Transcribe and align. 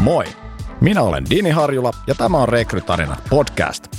Moi! 0.00 0.24
Minä 0.80 1.02
olen 1.02 1.24
Dini 1.30 1.50
Harjula 1.50 1.90
ja 2.06 2.14
tämä 2.14 2.38
on 2.38 2.48
Rekrytarina 2.48 3.16
podcast. 3.30 3.96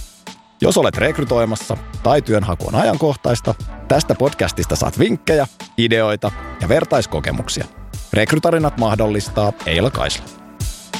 Jos 0.61 0.77
olet 0.77 0.97
rekrytoimassa 0.97 1.77
tai 2.03 2.21
työnhaku 2.21 2.67
on 2.67 2.75
ajankohtaista, 2.75 3.55
tästä 3.87 4.15
podcastista 4.15 4.75
saat 4.75 4.99
vinkkejä, 4.99 5.47
ideoita 5.77 6.31
ja 6.61 6.69
vertaiskokemuksia. 6.69 7.65
Rekrytarinat 8.13 8.77
mahdollistaa 8.77 9.53
Eila 9.65 9.91
Kaisla. 9.91 10.25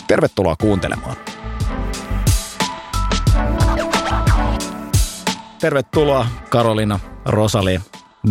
Tervetuloa 0.07 0.56
kuuntelemaan. 0.56 1.15
Tervetuloa 5.60 6.28
Karolina 6.50 7.00
Rosali 7.25 7.79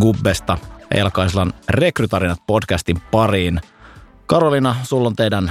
Gubbesta 0.00 0.58
Elkaislan 0.94 1.52
Rekrytarinat 1.68 2.42
podcastin 2.46 3.00
pariin. 3.10 3.60
Karolina, 4.26 4.76
sulla 4.82 5.08
on 5.08 5.16
teidän 5.16 5.50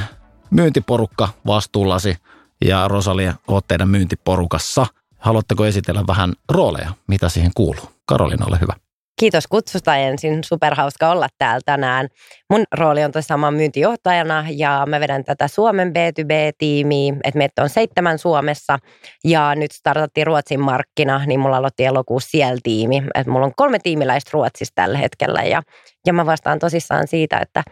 myyntiporukka 0.51 1.29
vastuullasi 1.45 2.17
ja 2.65 2.87
Rosalia, 2.87 3.33
oot 3.47 3.67
teidän 3.67 3.89
myyntiporukassa. 3.89 4.87
Haluatteko 5.17 5.65
esitellä 5.65 6.03
vähän 6.07 6.33
rooleja, 6.49 6.91
mitä 7.07 7.29
siihen 7.29 7.51
kuuluu? 7.55 7.91
Karolina, 8.05 8.45
ole 8.45 8.57
hyvä. 8.61 8.73
Kiitos 9.19 9.47
kutsusta 9.47 9.95
ensin. 9.95 10.43
Superhauska 10.43 11.11
olla 11.11 11.27
täällä 11.37 11.61
tänään. 11.65 12.07
Mun 12.49 12.63
rooli 12.71 13.03
on 13.03 13.11
tosiaan 13.11 13.53
myyntijohtajana 13.53 14.45
ja 14.49 14.83
mä 14.87 14.99
vedän 14.99 15.23
tätä 15.23 15.47
Suomen 15.47 15.87
B2B-tiimiä. 15.87 17.13
Että 17.23 17.37
meitä 17.37 17.63
on 17.63 17.69
seitsemän 17.69 18.19
Suomessa 18.19 18.79
ja 19.23 19.55
nyt 19.55 19.71
startattiin 19.71 20.27
Ruotsin 20.27 20.59
markkina, 20.59 21.25
niin 21.25 21.39
mulla 21.39 21.57
aloitti 21.57 21.85
elokuussa 21.85 22.29
siellä 22.29 22.59
tiimi. 22.63 23.03
Että 23.15 23.31
mulla 23.31 23.45
on 23.45 23.55
kolme 23.55 23.79
tiimiläistä 23.79 24.29
Ruotsissa 24.33 24.75
tällä 24.75 24.97
hetkellä 24.97 25.43
ja, 25.43 25.61
ja 26.05 26.13
mä 26.13 26.25
vastaan 26.25 26.59
tosissaan 26.59 27.07
siitä, 27.07 27.37
että 27.37 27.63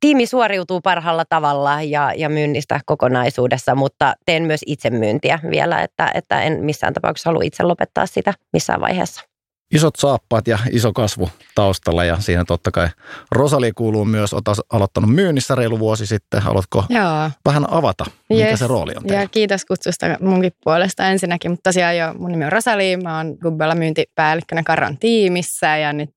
tiimi 0.00 0.26
suoriutuu 0.26 0.80
parhaalla 0.80 1.24
tavalla 1.28 1.82
ja, 1.82 2.12
ja 2.16 2.28
myynnistä 2.28 2.80
kokonaisuudessa, 2.86 3.74
mutta 3.74 4.14
teen 4.26 4.42
myös 4.42 4.60
itse 4.66 4.90
myyntiä 4.90 5.38
vielä, 5.50 5.82
että, 5.82 6.10
että 6.14 6.42
en 6.42 6.64
missään 6.64 6.94
tapauksessa 6.94 7.30
halua 7.30 7.42
itse 7.44 7.62
lopettaa 7.62 8.06
sitä 8.06 8.34
missään 8.52 8.80
vaiheessa 8.80 9.31
isot 9.72 9.96
saappaat 9.96 10.48
ja 10.48 10.58
iso 10.70 10.92
kasvu 10.92 11.30
taustalla 11.54 12.04
ja 12.04 12.20
siinä 12.20 12.44
totta 12.44 12.70
kai 12.70 12.88
Rosali 13.30 13.72
kuuluu 13.72 14.04
myös, 14.04 14.32
olet 14.32 14.44
aloittanut 14.72 15.14
myynnissä 15.14 15.54
reilu 15.54 15.78
vuosi 15.78 16.06
sitten. 16.06 16.42
Haluatko 16.42 16.84
Joo. 16.88 17.30
vähän 17.44 17.72
avata, 17.72 18.04
mikä 18.28 18.48
yes. 18.48 18.58
se 18.58 18.66
rooli 18.66 18.92
on 18.96 19.02
teillä? 19.02 19.22
Ja 19.22 19.28
kiitos 19.28 19.64
kutsusta 19.64 20.06
munkin 20.20 20.52
puolesta 20.64 21.08
ensinnäkin, 21.08 21.50
mutta 21.50 21.70
tosiaan 21.70 21.96
jo 21.96 22.14
mun 22.18 22.30
nimi 22.30 22.44
on 22.44 22.52
Rosali, 22.52 22.96
mä 22.96 23.16
oon 23.16 23.36
Gubbella 23.42 23.74
myyntipäällikkönä 23.74 24.62
Karon 24.62 24.98
tiimissä 24.98 25.76
ja 25.76 25.92
nyt 25.92 26.10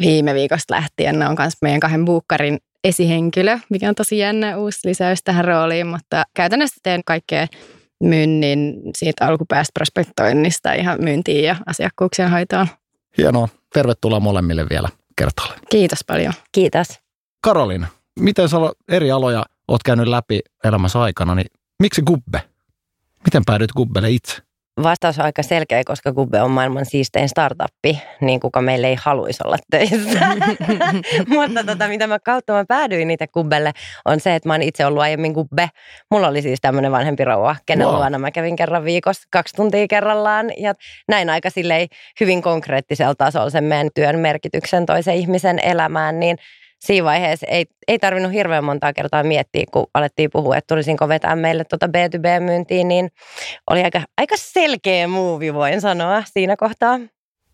viime 0.00 0.34
viikosta 0.34 0.74
lähtien 0.74 1.22
on 1.22 1.36
myös 1.38 1.54
meidän 1.62 1.80
kahden 1.80 2.04
buukkarin 2.04 2.58
esihenkilö, 2.84 3.58
mikä 3.70 3.88
on 3.88 3.94
tosi 3.94 4.18
jännä 4.18 4.56
uusi 4.56 4.88
lisäys 4.88 5.22
tähän 5.22 5.44
rooliin, 5.44 5.86
mutta 5.86 6.24
käytännössä 6.34 6.76
teen 6.82 7.00
kaikkea 7.06 7.46
myynnin 8.00 8.80
siitä 8.96 9.26
alkupäästä 9.26 9.70
prospektoinnista 9.74 10.72
ihan 10.72 11.04
myyntiin 11.04 11.44
ja 11.44 11.56
asiakkuuksien 11.66 12.30
hoitoon. 12.30 12.66
Hienoa. 13.18 13.48
Tervetuloa 13.72 14.20
molemmille 14.20 14.66
vielä 14.70 14.88
kertalle. 15.16 15.54
Kiitos 15.70 15.98
paljon. 16.06 16.32
Kiitos. 16.52 16.88
Karolina, 17.44 17.86
miten 18.20 18.48
sä 18.48 18.56
eri 18.88 19.10
aloja 19.10 19.44
oot 19.68 19.82
käynyt 19.82 20.08
läpi 20.08 20.40
elämässä 20.64 21.00
aikana, 21.00 21.34
niin 21.34 21.46
miksi 21.82 22.02
Gubbe? 22.02 22.42
Miten 23.24 23.42
päädyit 23.46 23.72
Gubbelle 23.72 24.10
itse? 24.10 24.36
Vastaus 24.82 25.18
on 25.18 25.24
aika 25.24 25.42
selkeä, 25.42 25.82
koska 25.86 26.12
Gubbe 26.12 26.42
on 26.42 26.50
maailman 26.50 26.86
siistein 26.86 27.28
startuppi, 27.28 28.02
niin 28.20 28.40
kuka 28.40 28.62
meille 28.62 28.86
ei 28.86 28.96
haluaisi 29.02 29.42
olla 29.44 29.56
töissä. 29.70 30.20
Mutta 31.34 31.64
tota, 31.64 31.88
mitä 31.88 32.06
mä 32.06 32.18
kautta 32.18 32.52
mä 32.52 32.64
päädyin 32.68 33.08
niitä 33.08 33.26
Gubbelle, 33.26 33.72
on 34.04 34.20
se, 34.20 34.34
että 34.34 34.48
mä 34.48 34.52
oon 34.52 34.62
itse 34.62 34.86
ollut 34.86 35.02
aiemmin 35.02 35.32
Gubbe. 35.32 35.70
Mulla 36.10 36.28
oli 36.28 36.42
siis 36.42 36.58
tämmöinen 36.60 36.92
vanhempi 36.92 37.24
rouva, 37.24 37.56
kenen 37.66 37.86
wow. 37.86 37.96
luona 37.96 38.18
mä 38.18 38.30
kävin 38.30 38.56
kerran 38.56 38.84
viikossa, 38.84 39.22
kaksi 39.30 39.56
tuntia 39.56 39.88
kerrallaan. 39.88 40.50
Ja 40.58 40.74
näin 41.08 41.30
aika 41.30 41.50
silleen 41.50 41.88
hyvin 42.20 42.42
konkreettisella 42.42 43.14
tasolla 43.14 43.50
sen 43.50 43.64
meidän 43.64 43.90
työn 43.94 44.18
merkityksen 44.18 44.86
toisen 44.86 45.14
ihmisen 45.14 45.58
elämään, 45.58 46.20
niin– 46.20 46.36
siinä 46.80 47.04
vaiheessa 47.04 47.46
ei, 47.50 47.66
ei 47.88 47.98
tarvinnut 47.98 48.32
hirveän 48.32 48.64
montaa 48.64 48.92
kertaa 48.92 49.22
miettiä, 49.22 49.64
kun 49.72 49.86
alettiin 49.94 50.30
puhua, 50.32 50.56
että 50.56 50.74
tulisinko 50.74 51.08
vetää 51.08 51.36
meille 51.36 51.64
tuota 51.64 51.86
B2B-myyntiin, 51.86 52.88
niin 52.88 53.08
oli 53.70 53.84
aika, 53.84 54.02
aika 54.18 54.34
selkeä 54.38 55.08
muuvi, 55.08 55.54
voin 55.54 55.80
sanoa 55.80 56.22
siinä 56.26 56.56
kohtaa. 56.56 56.98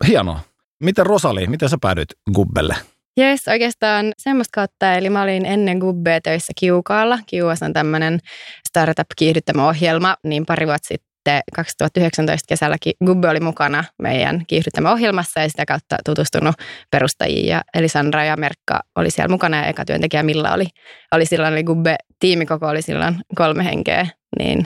Hienoa. 0.07 0.39
Miten 0.83 1.05
Rosali, 1.05 1.47
miten 1.47 1.69
sä 1.69 1.77
päädyit 1.81 2.09
Gubbelle? 2.33 2.75
Jes, 3.17 3.47
oikeastaan 3.47 4.13
semmoista 4.17 4.51
kautta, 4.55 4.93
eli 4.93 5.09
mä 5.09 5.21
olin 5.21 5.45
ennen 5.45 5.77
Gubbe 5.77 6.19
töissä 6.23 6.53
Kiukaalla. 6.59 7.19
Kiuas 7.25 7.63
on 7.63 7.73
tämmöinen 7.73 8.19
startup-kiihdyttämä 8.67 9.67
ohjelma, 9.67 10.15
niin 10.23 10.45
pari 10.45 10.67
vuotta 10.67 10.87
sitten 10.87 11.09
sitten 11.27 11.41
2019 11.55 12.45
kesälläkin 12.47 12.93
Gubbe 13.05 13.29
oli 13.29 13.39
mukana 13.39 13.83
meidän 14.01 14.43
kiihdyttämä 14.47 14.91
ohjelmassa 14.91 15.39
ja 15.39 15.49
sitä 15.49 15.65
kautta 15.65 15.95
tutustunut 16.05 16.55
perustajiin. 16.91 17.47
Ja 17.47 17.61
Elisandra 17.73 18.23
ja 18.23 18.37
Merkka 18.37 18.79
oli 18.95 19.11
siellä 19.11 19.31
mukana 19.31 19.57
ja 19.57 19.65
eka 19.65 19.85
työntekijä 19.85 20.23
Milla 20.23 20.53
oli, 20.53 20.65
oli 21.11 21.25
silloin, 21.25 21.53
eli 21.53 21.63
Gubbe 21.63 21.95
tiimikoko 22.19 22.67
oli 22.67 22.81
silloin 22.81 23.15
kolme 23.35 23.65
henkeä, 23.65 24.07
niin 24.39 24.65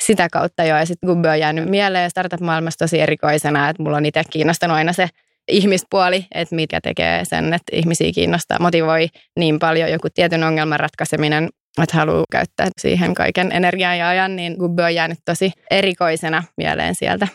sitä 0.00 0.28
kautta 0.32 0.64
jo. 0.64 0.76
Ja 0.76 0.86
sitten 0.86 1.06
Gubbe 1.06 1.28
on 1.28 1.40
jäänyt 1.40 1.68
mieleen 1.68 2.10
startup-maailmassa 2.10 2.78
tosi 2.78 3.00
erikoisena, 3.00 3.68
että 3.68 3.82
mulla 3.82 3.96
on 3.96 4.06
itse 4.06 4.22
kiinnostanut 4.30 4.76
aina 4.76 4.92
se 4.92 5.08
ihmispuoli, 5.48 6.26
että 6.34 6.54
mikä 6.54 6.80
tekee 6.80 7.24
sen, 7.24 7.54
että 7.54 7.76
ihmisiä 7.76 8.12
kiinnostaa, 8.14 8.58
motivoi 8.60 9.08
niin 9.38 9.58
paljon 9.58 9.90
joku 9.90 10.08
tietyn 10.14 10.44
ongelman 10.44 10.80
ratkaiseminen 10.80 11.48
että 11.82 11.96
haluaa 11.96 12.24
käyttää 12.32 12.68
siihen 12.80 13.14
kaiken 13.14 13.52
energiaa 13.52 13.94
ja 13.94 14.08
ajan, 14.08 14.36
niin 14.36 14.56
Gubbe 14.58 14.84
on 14.84 14.94
jäänyt 14.94 15.18
tosi 15.24 15.52
erikoisena 15.70 16.42
mieleen 16.56 16.94
sieltä. 16.94 17.28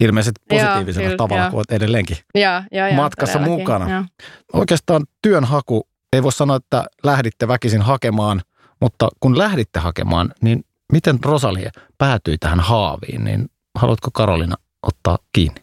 Ilmeisesti 0.00 0.40
positiivisella 0.48 1.08
joo, 1.08 1.16
tavalla, 1.16 1.50
kun 1.50 1.58
olet 1.58 1.72
edelleenkin 1.72 2.16
joo, 2.34 2.62
joo, 2.72 2.86
joo, 2.86 2.96
matkassa 2.96 3.38
mukana. 3.38 3.90
Joo. 3.90 4.04
Oikeastaan 4.52 5.04
työnhaku, 5.22 5.88
ei 6.12 6.22
voi 6.22 6.32
sanoa, 6.32 6.56
että 6.56 6.84
lähditte 7.02 7.48
väkisin 7.48 7.82
hakemaan, 7.82 8.42
mutta 8.80 9.08
kun 9.20 9.38
lähditte 9.38 9.80
hakemaan, 9.80 10.34
niin 10.40 10.64
miten 10.92 11.18
Rosalie 11.24 11.70
päätyi 11.98 12.38
tähän 12.38 12.60
haaviin, 12.60 13.24
niin 13.24 13.46
haluatko 13.74 14.10
Karolina 14.12 14.56
ottaa 14.82 15.18
kiinni? 15.32 15.60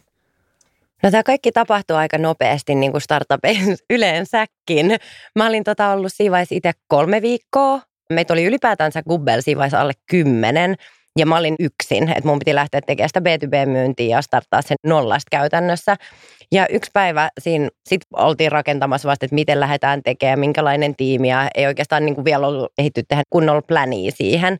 No 1.02 1.10
tämä 1.10 1.22
kaikki 1.22 1.52
tapahtuu 1.52 1.96
aika 1.96 2.18
nopeasti 2.18 2.74
niin 2.74 2.92
kuin 2.92 3.02
startupeissa 3.02 3.84
yleensäkin. 3.90 4.96
Mä 5.36 5.46
olin 5.46 5.64
tota 5.64 5.90
ollut 5.90 6.12
siinä 6.14 6.46
itse 6.50 6.72
kolme 6.88 7.22
viikkoa 7.22 7.80
Meitä 8.10 8.32
oli 8.32 8.44
ylipäätänsä 8.44 9.02
Gubbel 9.02 9.40
siinä 9.40 9.58
vaiheessa 9.58 9.80
alle 9.80 9.92
kymmenen. 10.10 10.74
Ja 11.18 11.26
mä 11.26 11.36
olin 11.36 11.54
yksin, 11.58 12.08
että 12.08 12.28
mun 12.28 12.38
piti 12.38 12.54
lähteä 12.54 12.80
tekemään 12.80 13.08
sitä 13.08 13.20
B2B-myyntiä 13.20 14.16
ja 14.16 14.22
starttaa 14.22 14.62
sen 14.62 14.76
nollasta 14.86 15.28
käytännössä. 15.30 15.96
Ja 16.52 16.66
yksi 16.70 16.90
päivä 16.94 17.30
siinä 17.40 17.68
sit 17.88 18.02
oltiin 18.16 18.52
rakentamassa 18.52 19.08
vasta, 19.08 19.26
että 19.26 19.34
miten 19.34 19.60
lähdetään 19.60 20.02
tekemään, 20.02 20.38
minkälainen 20.38 20.96
tiimi 20.96 21.28
ja 21.28 21.48
ei 21.54 21.66
oikeastaan 21.66 22.04
niin 22.04 22.14
kuin 22.14 22.24
vielä 22.24 22.46
ollut 22.46 22.72
ehitty 22.78 23.02
tehdä 23.08 23.22
kunnolla 23.30 23.62
pläniä 23.62 24.10
siihen. 24.14 24.58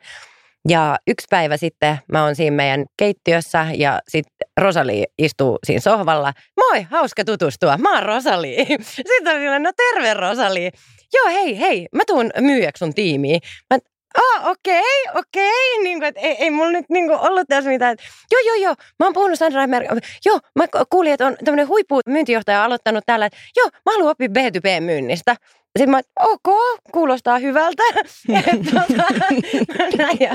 Ja 0.69 0.99
yksi 1.07 1.27
päivä 1.31 1.57
sitten 1.57 1.99
mä 2.13 2.25
oon 2.25 2.37
siinä 2.37 2.57
meidän 2.57 2.85
keittiössä 2.97 3.67
ja 3.77 4.01
sitten 4.09 4.49
Rosali 4.61 5.05
istuu 5.19 5.59
siinä 5.67 5.81
sohvalla. 5.81 6.33
Moi, 6.71 6.87
hauska 6.91 7.25
tutustua. 7.25 7.77
Mä 7.77 7.95
oon 7.95 8.03
Rosali. 8.03 8.57
Sitten 8.83 9.41
silleen, 9.41 9.63
no 9.63 9.73
terve 9.77 10.15
Rosali 10.15 10.71
joo 11.13 11.27
hei, 11.27 11.61
hei, 11.61 11.89
mä 11.95 12.03
tuun 12.07 12.31
myyjäksi 12.41 12.79
sun 12.79 12.95
tiimiin. 12.95 13.41
Mä, 13.75 13.79
Ah, 14.19 14.49
okei, 14.49 14.79
okay, 14.79 15.21
okei. 15.21 15.73
Okay. 15.73 15.83
Niin 15.83 16.01
kuin, 16.01 16.13
ei, 16.17 16.37
ei 16.39 16.51
mulla 16.51 16.71
nyt 16.71 16.85
niin 16.89 17.07
kuin, 17.09 17.19
ollut 17.19 17.49
tässä 17.49 17.71
mitään. 17.71 17.97
Joo, 18.33 18.41
joo, 18.47 18.55
joo. 18.55 18.75
Mä 18.99 19.07
oon 19.07 19.13
puhunut 19.13 19.39
Sandra 19.39 19.67
Mer- 19.67 20.01
Joo, 20.25 20.41
mä 20.55 20.65
kuulin, 20.91 21.13
että 21.13 21.27
on 21.27 21.37
tämmöinen 21.45 21.69
huippumyyntijohtaja 21.69 22.65
aloittanut 22.65 23.05
täällä. 23.07 23.27
Että, 23.27 23.39
joo, 23.57 23.69
mä 23.87 23.93
haluan 23.93 24.11
oppia 24.11 24.29
B2B-myynnistä. 24.29 25.37
Sitten 25.79 25.91
mä, 25.91 26.01
ok, 26.21 26.79
kuulostaa 26.93 27.39
hyvältä. 27.39 27.83
Tota, 28.73 29.05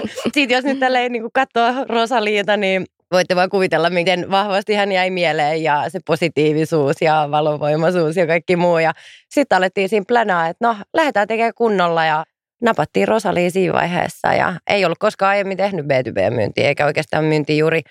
Sitten 0.34 0.50
jos 0.50 0.64
nyt 0.64 0.80
tälleen 0.80 1.12
niin 1.12 1.24
katsoo 1.34 1.86
Rosaliita, 1.90 2.58
niin 2.58 2.86
voitte 3.12 3.36
vaan 3.36 3.50
kuvitella, 3.50 3.90
miten 3.90 4.32
vahvasti 4.32 4.74
hän 4.74 4.92
jäi 4.92 5.10
mieleen 5.10 5.64
ja 5.64 5.90
se 5.90 6.00
positiivisuus 6.06 7.02
ja 7.02 7.28
valovoimaisuus 7.32 8.16
ja 8.16 8.28
kaikki 8.28 8.56
muu. 8.56 8.78
Ja 8.78 8.94
sitten 9.30 9.58
alettiin 9.58 9.90
siinä 9.90 10.06
planaa, 10.08 10.48
että 10.48 10.68
no 10.68 10.78
lähdetään 10.94 11.28
tekemään 11.28 11.54
kunnolla 11.56 12.06
ja 12.06 12.26
napattiin 12.62 13.08
Rosalia 13.08 13.52
siinä 13.52 13.74
vaiheessa 13.74 14.34
ja 14.34 14.54
ei 14.70 14.86
ollut 14.86 14.98
koskaan 14.98 15.30
aiemmin 15.30 15.58
tehnyt 15.58 15.86
B2B-myyntiä 15.86 16.68
eikä 16.68 16.86
oikeastaan 16.86 17.26
myynti 17.26 17.58
juuri 17.58 17.82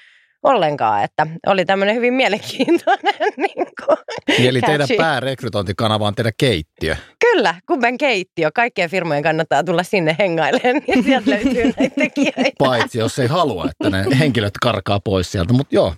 ollenkaan, 0.44 1.04
että 1.04 1.26
oli 1.46 1.64
tämmöinen 1.64 1.96
hyvin 1.96 2.14
mielenkiintoinen 2.14 3.14
niin 3.36 3.66
kuin, 3.86 3.98
Eli 4.38 4.60
teidän 4.60 4.88
päärekrytointikanava 4.96 6.06
on 6.06 6.14
teidän 6.14 6.32
keittiö. 6.38 6.96
Kyllä, 7.20 7.54
Kuben 7.66 7.98
keittiö. 7.98 8.50
Kaikkien 8.54 8.90
firmojen 8.90 9.22
kannattaa 9.22 9.64
tulla 9.64 9.82
sinne 9.82 10.16
hengailemaan, 10.18 10.82
niin 10.86 11.04
sieltä 11.04 11.30
löytyy 11.30 11.64
näitä 11.64 11.94
tekijöitä. 11.98 12.50
Paitsi 12.58 12.98
jos 12.98 13.18
ei 13.18 13.26
halua, 13.26 13.68
että 13.70 13.90
ne 13.90 14.18
henkilöt 14.18 14.54
karkaa 14.62 15.00
pois 15.00 15.32
sieltä, 15.32 15.52
mutta 15.52 15.74
joo. 15.74 15.94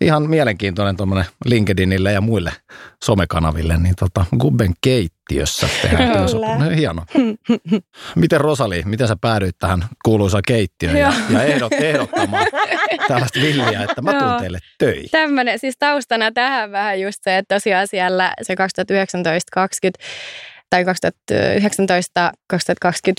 ihan 0.00 0.30
mielenkiintoinen 0.30 0.96
tuommoinen 0.96 1.26
LinkedInille 1.44 2.12
ja 2.12 2.20
muille 2.20 2.52
somekanaville, 3.04 3.76
niin 3.76 3.94
tota, 3.98 4.24
Gubben 4.38 4.72
keittiössä 5.32 5.68
tehdään 5.82 6.12
työsopimus. 6.18 6.58
No, 6.58 6.70
hieno. 6.76 7.04
Miten 8.16 8.40
Rosali, 8.40 8.82
miten 8.84 9.08
sä 9.08 9.16
päädyit 9.20 9.58
tähän 9.58 9.84
kuuluisaan 10.04 10.42
keittiöön 10.46 10.96
ja, 10.96 11.12
ja 11.30 11.42
ehdot, 11.42 11.72
ehdottamaan 11.72 12.46
tällaista 13.08 13.40
villiä, 13.40 13.82
että 13.82 14.02
mä 14.02 14.12
tuun 14.18 14.40
teille 14.40 14.58
töihin? 14.78 15.10
Tämmöinen, 15.10 15.58
siis 15.58 15.74
taustana 15.78 16.32
tähän 16.32 16.72
vähän 16.72 17.00
just 17.00 17.18
se, 17.22 17.38
että 17.38 17.54
tosiaan 17.54 17.88
siellä 17.88 18.32
se 18.42 18.54
2019-2020 18.54 20.02
tai 20.72 20.84
2019-2020 20.84 20.86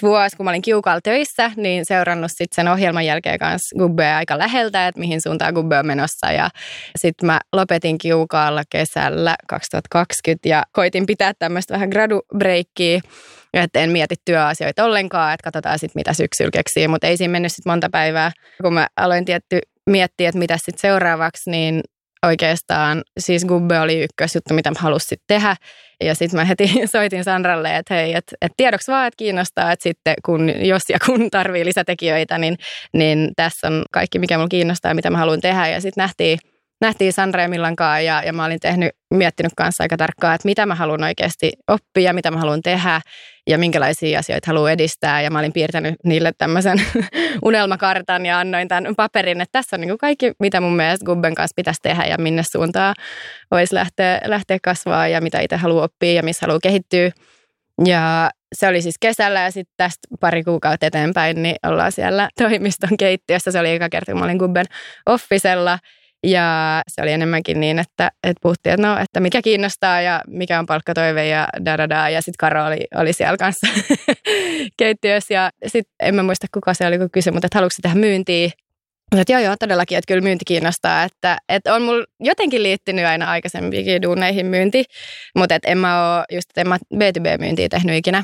vuosi, 0.02 0.38
kun 0.38 0.44
mä 0.44 0.50
olin 0.50 0.62
Kiukalla 0.62 1.02
töissä, 1.02 1.52
niin 1.56 1.86
seurannut 1.86 2.32
sitten 2.32 2.56
sen 2.56 2.68
ohjelman 2.68 3.06
jälkeen 3.06 3.40
kanssa 3.40 3.76
Gubbea 3.78 4.18
aika 4.18 4.38
läheltä, 4.38 4.88
että 4.88 5.00
mihin 5.00 5.22
suuntaan 5.22 5.54
Gubbe 5.54 5.80
on 5.80 5.88
menossa. 5.88 6.32
Ja 6.32 6.50
sitten 7.00 7.28
mä 7.28 7.40
lopetin 7.56 7.98
Kiukaalla 7.98 8.64
kesällä 8.70 9.36
2020 9.48 10.50
ja 10.50 10.64
koitin 10.72 11.06
pitää 11.06 11.34
tämmöistä 11.40 11.74
vähän 11.74 11.90
gradubreikkiä, 11.90 13.02
että 13.54 13.80
en 13.80 13.90
mieti 13.90 14.16
työasioita 14.26 14.84
ollenkaan, 14.84 15.34
että 15.34 15.44
katsotaan 15.44 15.80
sitten 15.80 16.00
mitä 16.00 16.14
syksyllä 16.14 16.52
keksii, 16.52 16.88
mutta 16.88 17.08
ei 17.08 17.18
siinä 17.18 17.32
mennyt 17.32 17.52
sitten 17.52 17.72
monta 17.72 17.90
päivää, 17.92 18.32
kun 18.62 18.74
mä 18.74 18.88
aloin 18.98 19.26
tietty 19.26 19.60
miettiä, 19.90 20.30
että 20.30 20.40
mitä 20.40 20.58
sitten 20.58 20.82
seuraavaksi, 20.82 21.50
niin 21.52 21.82
oikeastaan, 22.24 23.04
siis 23.20 23.46
Gubbe 23.46 23.80
oli 23.80 24.04
ykkösjuttu, 24.04 24.54
mitä 24.54 24.72
mä 24.72 24.80
halusin 24.80 25.18
tehdä. 25.28 25.56
Ja 26.04 26.16
sitten 26.16 26.40
mä 26.40 26.46
heti 26.46 26.74
soitin 26.92 27.24
Sandralle, 27.24 27.78
että 27.78 27.94
hei, 27.94 28.14
että 28.14 28.36
et 28.42 28.52
tiedoksi 28.58 28.92
vaan, 28.92 29.08
että 29.08 29.18
kiinnostaa, 29.18 29.72
että 29.72 29.84
sitten 29.84 30.16
kun, 30.25 30.66
jos 30.66 30.84
ja 30.90 30.98
kun 31.06 31.31
tarvii 31.31 31.66
lisätekijöitä, 31.66 32.38
niin, 32.38 32.58
niin 32.94 33.30
tässä 33.36 33.68
on 33.68 33.84
kaikki, 33.92 34.20
mikä 34.20 34.38
mulla 34.38 34.48
kiinnostaa 34.48 34.92
ja 34.92 34.96
mitä 34.96 35.10
mä 35.10 35.18
haluan 35.18 35.42
tehdä. 35.42 35.68
Ja 35.68 35.81
sitten 35.81 36.02
nähtiin 36.02 36.40
nähtiin 36.84 37.14
ja 37.42 37.50
Millankaan 37.50 38.06
ja, 38.06 38.24
ja 38.26 38.34
mä 38.34 38.46
olin 38.46 38.60
tehnyt, 38.60 38.92
miettinyt 39.14 39.52
kanssa 39.58 39.84
aika 39.84 39.98
tarkkaan, 39.98 40.36
että 40.36 40.48
mitä 40.48 40.66
mä 40.66 40.76
haluan 40.76 41.04
oikeasti 41.04 41.52
oppia, 41.68 42.14
mitä 42.14 42.32
mä 42.32 42.38
haluan 42.38 42.62
tehdä 42.62 43.02
ja 43.50 43.58
minkälaisia 43.58 44.20
asioita 44.20 44.48
haluan 44.48 44.72
edistää. 44.72 45.22
Ja 45.22 45.32
mä 45.32 45.40
olin 45.40 45.54
piirtänyt 45.54 45.96
niille 46.04 46.32
tämmöisen 46.38 46.82
unelmakartan 47.46 48.26
ja 48.26 48.40
annoin 48.40 48.68
tämän 48.68 48.96
paperin, 48.96 49.42
että 49.42 49.60
tässä 49.60 49.76
on 49.76 49.82
niin 49.82 49.90
kuin 49.90 49.98
kaikki, 49.98 50.32
mitä 50.40 50.62
mun 50.62 50.76
mielestä 50.76 51.06
Gubben 51.06 51.36
kanssa 51.36 51.54
pitäisi 51.56 51.80
tehdä 51.84 52.06
ja 52.06 52.18
minne 52.18 52.44
suuntaan 52.44 52.96
voisi 53.52 53.76
lähteä, 53.76 54.22
lähteä 54.26 54.58
kasvaa 54.64 55.08
ja 55.08 55.22
mitä 55.22 55.40
itse 55.40 55.56
haluaa 55.56 55.86
oppia 55.86 56.14
ja 56.14 56.24
missä 56.24 56.46
haluaa 56.46 56.60
kehittyä. 56.64 57.12
Ja 57.86 58.30
se 58.56 58.68
oli 58.68 58.82
siis 58.82 58.96
kesällä 59.00 59.40
ja 59.40 59.52
sitten 59.52 59.74
tästä 59.78 60.08
pari 60.20 60.44
kuukautta 60.44 60.86
eteenpäin, 60.86 61.44
niin 61.44 61.56
ollaan 61.64 61.92
siellä 61.92 62.30
toimiston 62.38 62.98
keittiössä. 62.98 63.52
Se 63.52 63.60
oli 63.60 63.72
eka 63.72 63.90
kerta, 63.90 64.12
kun 64.12 64.20
mä 64.20 64.26
olin 64.26 64.38
Gubben 64.38 64.66
offisella. 65.06 65.80
Ja 66.24 66.81
se 66.88 67.02
oli 67.02 67.12
enemmänkin 67.12 67.60
niin, 67.60 67.80
että, 67.80 68.12
että 68.24 68.40
puhuttiin, 68.42 68.74
että 68.74 68.88
no, 68.88 68.98
että 68.98 69.20
mikä 69.20 69.42
kiinnostaa 69.42 70.02
ja 70.02 70.22
mikä 70.28 70.60
on 70.60 70.66
palkkatoive 70.66 71.28
ja 71.28 71.48
da. 71.90 72.10
Ja 72.10 72.22
sitten 72.22 72.38
Karo 72.40 72.66
oli, 72.66 72.88
oli 72.96 73.14
siellä 73.14 73.38
kanssa 73.38 73.68
keittiössä. 74.78 75.34
Ja 75.34 75.52
sitten 75.68 75.94
en 76.00 76.16
mä 76.16 76.24
muista 76.24 76.48
kuka 76.54 76.74
se 76.74 76.88
oli, 76.88 76.98
kun 76.98 77.10
kysyi, 77.12 77.34
mutta 77.34 77.46
että 77.46 77.58
haluatko 77.58 77.78
tehdä 77.81 77.96
myyntiä? 77.96 78.50
Mutta 79.16 79.31
joo, 79.31 79.42
joo, 79.42 79.56
todellakin, 79.60 79.98
että 79.98 80.08
kyllä 80.08 80.24
myynti 80.24 80.46
kiinnostaa. 80.46 81.04
Että, 81.04 81.38
että 81.50 81.75
on 81.75 81.81
mulla 81.81 82.06
jotenkin 82.20 82.64
liittynyt 82.64 83.06
aina 83.06 83.31
aikaisempiin 83.31 84.02
duuneihin 84.02 84.46
myynti, 84.46 84.86
mutta 85.36 85.56
että 85.56 85.72
en 85.72 85.78
mä 85.78 86.16
ole, 86.16 86.25
just 86.31 86.58
en 86.58 86.68
mä 86.68 86.78
B2B-myyntiä 86.96 87.70
tehnyt 87.70 87.96
ikinä. 87.96 88.24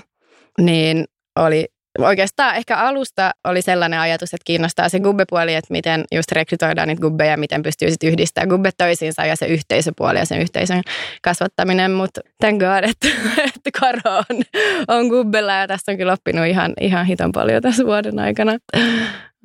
Niin 0.62 1.06
oli 1.36 1.66
oikeastaan 2.04 2.56
ehkä 2.56 2.78
alusta 2.78 3.32
oli 3.44 3.62
sellainen 3.62 4.00
ajatus, 4.00 4.34
että 4.34 4.46
kiinnostaa 4.46 4.90
se 4.90 5.00
gubbepuoli, 5.00 5.56
että 5.56 5.72
miten 5.72 6.04
just 6.12 6.32
rekrytoidaan 6.32 6.88
niitä 6.88 7.02
gubbeja, 7.02 7.38
miten 7.38 7.64
pystyy 7.64 7.92
sitten 7.92 8.10
yhdistämään 8.10 8.50
gubbet 8.50 8.76
toisiinsa 8.78 9.26
ja 9.26 9.36
se 9.36 9.46
yhteisöpuoli 9.46 10.20
ja 10.20 10.26
sen 10.26 10.42
yhteisön 10.42 10.82
kasvattaminen. 11.22 11.92
Mutta 11.92 12.22
thank 12.40 12.60
God, 12.60 12.84
että, 12.84 13.08
että 13.56 13.70
Karo 13.80 14.18
on, 14.18 14.42
on 14.88 15.08
gubbella 15.08 15.54
ja 15.54 15.68
tässä 15.68 15.92
on 15.92 15.98
kyllä 15.98 16.14
oppinut 16.14 16.46
ihan, 16.46 16.74
ihan 16.82 17.06
hiton 17.06 17.32
paljon 17.32 17.62
tässä 17.62 17.86
vuoden 17.86 18.20
aikana. 18.20 18.58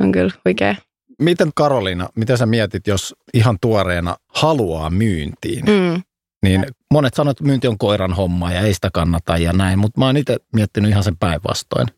On 0.00 0.12
kyllä 0.12 0.32
huikea. 0.44 0.74
Miten 1.22 1.50
Karoliina, 1.54 2.08
mitä 2.14 2.36
sä 2.36 2.46
mietit, 2.46 2.86
jos 2.86 3.14
ihan 3.34 3.58
tuoreena 3.60 4.16
haluaa 4.28 4.90
myyntiin? 4.90 5.64
Mm. 5.64 6.02
Niin 6.42 6.66
monet 6.90 7.14
sanoo, 7.14 7.30
että 7.30 7.44
myynti 7.44 7.68
on 7.68 7.78
koiran 7.78 8.12
homma 8.12 8.52
ja 8.52 8.60
ei 8.60 8.74
sitä 8.74 8.90
kannata 8.92 9.36
ja 9.36 9.52
näin, 9.52 9.78
mutta 9.78 10.00
mä 10.00 10.06
oon 10.06 10.16
itse 10.16 10.36
miettinyt 10.54 10.90
ihan 10.90 11.04
sen 11.04 11.16
päinvastoin. 11.16 11.88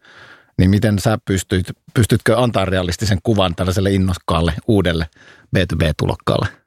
Niin 0.59 0.71
miten 0.71 0.99
sä 0.99 1.19
pystyt, 1.25 1.67
pystytkö 1.95 2.39
antaa 2.39 2.65
realistisen 2.65 3.19
kuvan 3.23 3.55
tällaiselle 3.55 3.91
innokkaalle 3.91 4.53
uudelle 4.69 5.07
B2B-tulokkaalle? 5.57 6.66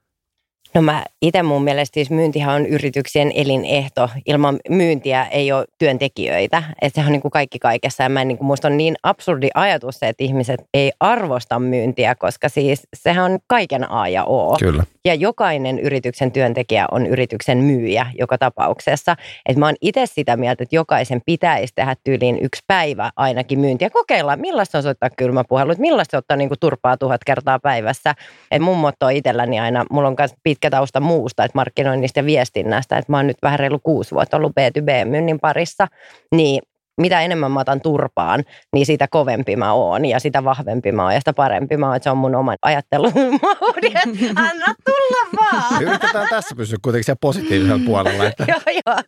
No 0.79 0.83
mä 0.83 1.03
itse 1.21 1.43
mun 1.43 1.63
mielestä 1.63 1.93
siis 1.93 2.09
myyntihän 2.09 2.55
on 2.55 2.65
yrityksien 2.65 3.31
elinehto. 3.35 4.09
Ilman 4.25 4.59
myyntiä 4.69 5.25
ei 5.25 5.51
ole 5.51 5.65
työntekijöitä. 5.77 6.63
Että 6.81 6.95
sehän 6.95 7.07
on 7.07 7.11
niin 7.11 7.21
kuin 7.21 7.31
kaikki 7.31 7.59
kaikessa. 7.59 8.03
Ja 8.03 8.09
mä 8.09 8.25
niin 8.25 8.37
kuin, 8.37 8.47
musta 8.47 8.67
on 8.67 8.77
niin 8.77 8.95
absurdi 9.03 9.47
ajatus 9.53 9.99
se, 9.99 10.07
että 10.07 10.23
ihmiset 10.23 10.61
ei 10.73 10.91
arvosta 10.99 11.59
myyntiä, 11.59 12.15
koska 12.15 12.49
siis 12.49 12.81
sehän 12.93 13.31
on 13.31 13.39
kaiken 13.47 13.91
A 13.91 14.07
ja 14.07 14.25
O. 14.25 14.55
Kyllä. 14.59 14.83
Ja 15.05 15.13
jokainen 15.13 15.79
yrityksen 15.79 16.31
työntekijä 16.31 16.85
on 16.91 17.07
yrityksen 17.07 17.57
myyjä 17.57 18.07
joka 18.19 18.37
tapauksessa. 18.37 19.15
Että 19.45 19.59
mä 19.59 19.65
oon 19.65 19.75
itse 19.81 20.05
sitä 20.05 20.37
mieltä, 20.37 20.63
että 20.63 20.75
jokaisen 20.75 21.21
pitäisi 21.25 21.73
tehdä 21.75 21.95
tyyliin 22.03 22.39
yksi 22.41 22.61
päivä 22.67 23.11
ainakin 23.15 23.59
myyntiä. 23.59 23.89
Kokeilla, 23.89 24.35
millaista 24.35 24.77
on 24.77 24.83
soittaa 24.83 25.09
kylmäpuhelu, 25.17 25.71
että 25.71 25.81
millaista 25.81 26.17
ottaa 26.17 26.37
niin 26.37 26.49
kuin 26.49 26.59
turpaa 26.59 26.97
tuhat 26.97 27.21
kertaa 27.23 27.59
päivässä. 27.59 28.15
Et 28.51 28.61
mun 28.61 28.77
motto 28.77 29.05
on 29.05 29.11
itselläni 29.11 29.59
aina, 29.59 29.85
mulla 29.91 30.07
on 30.07 30.15
myös 30.19 30.33
pitkä 30.43 30.68
tausta 30.69 30.99
muusta, 30.99 31.43
että 31.43 31.57
markkinoinnista 31.57 32.19
ja 32.19 32.25
viestinnästä. 32.25 32.97
Että 32.97 33.11
mä 33.11 33.17
oon 33.17 33.27
nyt 33.27 33.37
vähän 33.43 33.59
reilu 33.59 33.79
kuusi 33.83 34.15
vuotta 34.15 34.37
ollut 34.37 34.51
B2B-myynnin 34.51 35.39
parissa. 35.41 35.87
Niin 36.35 36.61
mitä 37.01 37.21
enemmän 37.21 37.51
mä 37.51 37.59
otan 37.59 37.81
turpaan, 37.81 38.43
niin 38.73 38.85
sitä 38.85 39.07
kovempi 39.07 39.55
mä 39.55 39.73
oon 39.73 40.05
ja 40.05 40.19
sitä 40.19 40.43
vahvempi 40.43 40.91
mä 40.91 41.03
oon 41.03 41.13
ja 41.13 41.19
sitä 41.19 41.33
parempi 41.33 41.77
mä 41.77 41.85
oon. 41.85 41.95
Että 41.95 42.03
se 42.03 42.09
on 42.09 42.17
mun 42.17 42.35
oma 42.35 42.55
ajattelumoodi, 43.83 44.29
anna 44.35 44.75
tulla 44.85 45.51
vaan. 45.51 45.83
Yritetään 45.83 46.27
tässä 46.29 46.55
pysyä 46.55 46.77
kuitenkin 46.81 47.03
siellä 47.03 47.19
positiivisella 47.21 47.81
puolella. 47.85 48.25
Että... 48.25 48.45
joo, 48.47 48.81
joo. 48.85 49.01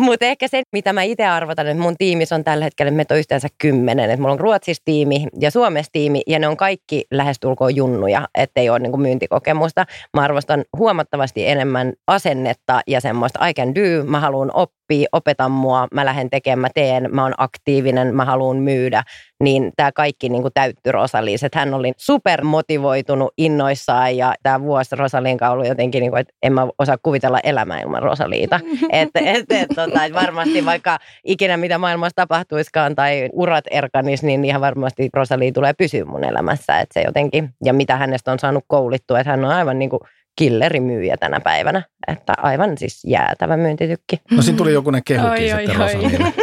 Mutta 0.00 0.26
ehkä 0.26 0.48
se, 0.48 0.62
mitä 0.72 0.92
mä 0.92 1.02
itse 1.02 1.26
arvotan, 1.26 1.66
että 1.66 1.82
mun 1.82 1.96
tiimissä 1.98 2.34
on 2.34 2.44
tällä 2.44 2.64
hetkellä, 2.64 2.92
meitä 2.92 3.14
on 3.14 3.18
yhteensä 3.18 3.48
kymmenen. 3.58 4.10
Että 4.10 4.20
mulla 4.20 4.32
on 4.32 4.40
Ruotsissa 4.40 4.82
tiimi 4.84 5.26
ja 5.40 5.50
Suomessa 5.50 5.92
tiimi 5.92 6.22
ja 6.26 6.38
ne 6.38 6.48
on 6.48 6.56
kaikki 6.56 7.04
lähestulkoon 7.10 7.76
junnuja, 7.76 8.28
ettei 8.34 8.70
ole 8.70 8.78
niin 8.78 9.00
myyntikokemusta. 9.00 9.86
Mä 10.16 10.22
arvostan 10.22 10.64
huomattavasti 10.76 11.46
enemmän 11.48 11.92
asennetta 12.06 12.80
ja 12.86 13.00
semmoista 13.00 13.48
I 13.48 13.54
can 13.54 13.74
do, 13.74 14.04
mä 14.04 14.20
haluan 14.20 14.50
oppia, 14.54 15.08
opeta 15.12 15.48
mua, 15.48 15.88
mä 15.94 16.04
lähden 16.04 16.30
tekemään, 16.30 16.58
mä 16.58 16.68
teen, 16.74 17.08
mä 17.12 17.22
oon 17.22 17.34
aktiivinen, 17.38 18.14
mä 18.14 18.24
haluan 18.24 18.56
myydä. 18.56 19.02
Niin 19.42 19.72
tämä 19.76 19.92
kaikki 19.92 20.28
niin 20.28 20.42
täytty 20.54 20.92
Rosaliis, 20.92 21.44
että 21.44 21.58
hän 21.58 21.74
oli 21.74 21.92
supermotivoitunut 21.96 23.32
innoissaan 23.38 24.16
ja 24.16 24.34
tämä 24.42 24.60
vuosi 24.60 24.96
Rosalin 24.96 25.44
ollut 25.50 25.66
jotenkin, 25.66 26.00
niin 26.00 26.10
kuin, 26.10 26.20
että 26.20 26.34
en 26.42 26.52
mä 26.52 26.68
osaa 26.78 26.96
kuvitella 27.02 27.40
elämää 27.40 27.80
ilman 27.80 28.02
Rosaliita. 28.02 28.60
Että 28.92 29.20
et, 29.20 29.52
et, 29.52 29.68
tota, 29.74 30.04
et 30.04 30.14
varmasti 30.14 30.64
vaikka 30.64 30.98
ikinä 31.24 31.56
mitä 31.56 31.78
maailmassa 31.78 32.16
tapahtuiskaan 32.16 32.94
tai 32.94 33.28
urat 33.32 33.64
erkanis, 33.70 34.22
niin 34.22 34.44
ihan 34.44 34.60
varmasti 34.60 35.08
Rosalie 35.14 35.52
tulee 35.52 35.72
pysyä 35.72 36.04
mun 36.04 36.24
elämässä. 36.24 36.80
Että 36.80 37.00
se 37.00 37.06
jotenkin, 37.06 37.50
ja 37.64 37.72
mitä 37.72 37.96
hänestä 37.96 38.32
on 38.32 38.38
saanut 38.38 38.64
koulittua, 38.66 39.20
että 39.20 39.30
hän 39.30 39.44
on 39.44 39.50
aivan 39.50 39.78
niin 39.78 39.90
kuin 39.90 40.00
killerimyyjä 40.36 41.16
tänä 41.16 41.40
päivänä. 41.40 41.82
Että 42.06 42.34
aivan 42.36 42.78
siis 42.78 43.04
jäätävä 43.04 43.56
myyntitykki. 43.56 44.16
No 44.30 44.42
siinä 44.42 44.56
tuli 44.56 44.72
jokunen 44.72 45.02
kehukin 45.04 45.54
oi, 45.54 45.60
sitten 45.60 45.76
Rosaliin. 45.76 46.34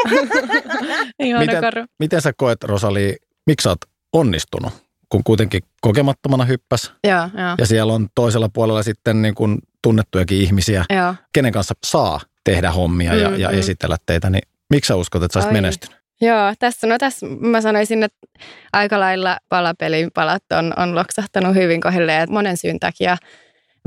miten, 1.39 1.63
miten 1.99 2.21
sä 2.21 2.33
koet 2.37 2.63
Rosali, 2.63 3.15
miksi 3.47 3.63
sä 3.63 3.69
oot 3.69 3.81
onnistunut? 4.13 4.73
Kun 5.09 5.23
kuitenkin 5.23 5.61
kokemattomana 5.81 6.45
hyppäs. 6.45 6.93
Ja, 7.03 7.29
ja. 7.37 7.55
ja 7.57 7.65
siellä 7.65 7.93
on 7.93 8.07
toisella 8.15 8.49
puolella 8.53 8.83
sitten 8.83 9.21
niin 9.21 9.35
kuin 9.35 9.57
tunnettujakin 9.83 10.41
ihmisiä, 10.41 10.85
ja. 10.89 11.15
kenen 11.33 11.51
kanssa 11.51 11.73
saa 11.85 12.19
tehdä 12.43 12.71
hommia 12.71 13.15
ja, 13.15 13.29
mm, 13.29 13.39
ja 13.39 13.49
mm. 13.49 13.59
esitellä 13.59 13.97
teitä, 14.05 14.29
niin 14.29 14.43
miksi 14.69 14.87
sä 14.87 14.95
uskot, 14.95 15.23
että 15.23 15.33
sä 15.33 15.39
olisit 15.39 15.53
menestynyt? 15.53 16.01
Joo, 16.21 16.53
tässä, 16.59 16.87
no 16.87 16.97
tässä 16.97 17.25
mä 17.39 17.61
sanoisin, 17.61 18.03
että 18.03 18.27
aika 18.73 18.99
lailla 18.99 19.37
palapelin 19.49 20.11
palat 20.13 20.43
on, 20.53 20.73
on 20.77 20.95
loksahtanut 20.95 21.55
hyvin 21.55 21.81
kohdilleen 21.81 22.31
monen 22.31 22.57
syyn 22.57 22.79
takia. 22.79 23.17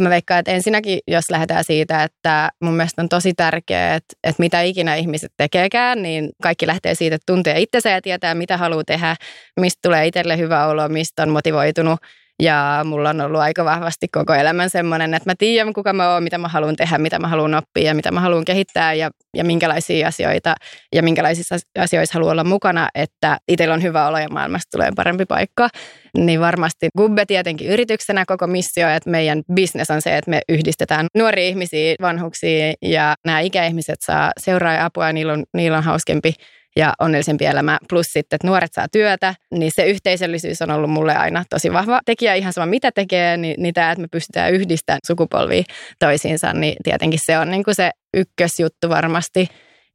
Mä 0.01 0.11
veikkaan, 0.11 0.41
että 0.41 0.51
ensinnäkin, 0.53 0.99
jos 1.09 1.31
lähdetään 1.31 1.65
siitä, 1.65 2.03
että 2.03 2.51
mun 2.61 2.75
mielestä 2.75 3.03
on 3.03 3.09
tosi 3.09 3.35
tärkeää, 3.35 3.95
että, 3.95 4.15
että 4.25 4.43
mitä 4.43 4.61
ikinä 4.61 4.95
ihmiset 4.95 5.33
tekeekään, 5.37 6.03
niin 6.03 6.31
kaikki 6.43 6.67
lähtee 6.67 6.95
siitä, 6.95 7.17
että 7.17 7.33
tuntee 7.33 7.61
itsensä 7.61 7.91
ja 7.91 8.03
tietää, 8.03 8.35
mitä 8.35 8.57
haluaa 8.57 8.85
tehdä, 8.87 9.17
mistä 9.61 9.79
tulee 9.83 10.07
itselle 10.07 10.39
hyvä 10.39 10.67
olo, 10.67 10.89
mistä 10.89 11.23
on 11.23 11.29
motivoitunut. 11.29 12.01
Ja 12.43 12.81
mulla 12.85 13.11
on 13.11 13.21
ollut 13.21 13.41
aika 13.41 13.65
vahvasti 13.65 14.09
koko 14.09 14.35
elämän 14.35 14.71
semmoinen, 14.71 15.15
että 15.15 15.31
mä 15.31 15.35
tiedän 15.39 15.73
kuka 15.73 15.93
mä 15.93 16.13
oon, 16.13 16.23
mitä 16.23 16.39
mä 16.39 16.49
haluan 16.49 16.77
tehdä, 16.77 16.99
mitä 16.99 17.19
mä 17.19 17.29
haluan 17.29 17.55
oppia 17.55 17.85
ja 17.85 17.95
mitä 17.95 18.11
mä 18.11 18.21
haluan 18.21 18.45
kehittää 18.45 18.95
ja, 18.95 19.11
ja 19.37 19.45
minkälaisia 19.45 20.09
asioita 20.09 20.55
ja 20.95 21.03
minkälaisissa 21.03 21.57
asioissa 21.79 22.15
haluan 22.15 22.33
olla 22.33 22.45
mukana, 22.45 22.89
että 22.95 23.39
itsellä 23.49 23.75
on 23.75 23.83
hyvä 23.83 24.09
olo 24.09 24.19
ja 24.19 24.29
maailmasta 24.29 24.71
tulee 24.71 24.91
parempi 24.97 25.27
paikka. 25.27 25.69
Niin 26.17 26.41
varmasti 26.41 26.89
Gubbe 26.99 27.27
tietenkin 27.27 27.69
yrityksenä 27.69 28.25
koko 28.27 28.47
missio, 28.47 28.89
että 28.89 29.11
meidän 29.11 29.43
business 29.55 29.91
on 29.91 30.03
se, 30.03 30.17
että 30.17 30.31
me 30.31 30.41
yhdistetään 30.49 31.07
nuoria 31.17 31.49
ihmisiä, 31.49 31.95
vanhuksia 32.01 32.75
ja 32.83 33.15
nämä 33.25 33.41
ikäihmiset 33.41 33.99
saa 34.01 34.33
seuraa 34.41 34.73
ja 34.73 34.85
apua 34.85 35.07
ja 35.07 35.13
niillä 35.13 35.33
on, 35.33 35.45
niillä 35.55 35.79
on 35.79 35.85
hauskempi 35.85 36.35
ja 36.77 36.95
onnellisempi 37.01 37.47
elämä. 37.47 37.79
Plus 37.89 38.07
sitten, 38.07 38.37
että 38.37 38.47
nuoret 38.47 38.73
saa 38.73 38.87
työtä, 38.93 39.35
niin 39.51 39.73
se 39.75 39.87
yhteisöllisyys 39.87 40.63
on 40.63 40.71
ollut 40.71 40.91
mulle 40.91 41.17
aina 41.17 41.45
tosi 41.51 41.73
vahva 41.73 42.01
tekijä. 42.07 42.35
Ihan 42.35 42.53
sama 42.53 42.67
mitä 42.67 42.93
tekee, 42.93 43.37
niin, 43.37 43.55
niin 43.59 43.75
tämä, 43.75 43.91
että 43.91 44.03
me 44.03 44.09
pystytään 44.13 44.53
yhdistämään 44.53 45.01
sukupolvia 45.07 45.63
toisiinsa, 45.99 46.53
niin 46.53 46.77
tietenkin 46.85 47.21
se 47.27 47.39
on 47.39 47.51
niin 47.51 47.65
kuin 47.65 47.75
se 47.75 47.91
ykkösjuttu 48.17 48.89
varmasti. 48.89 49.49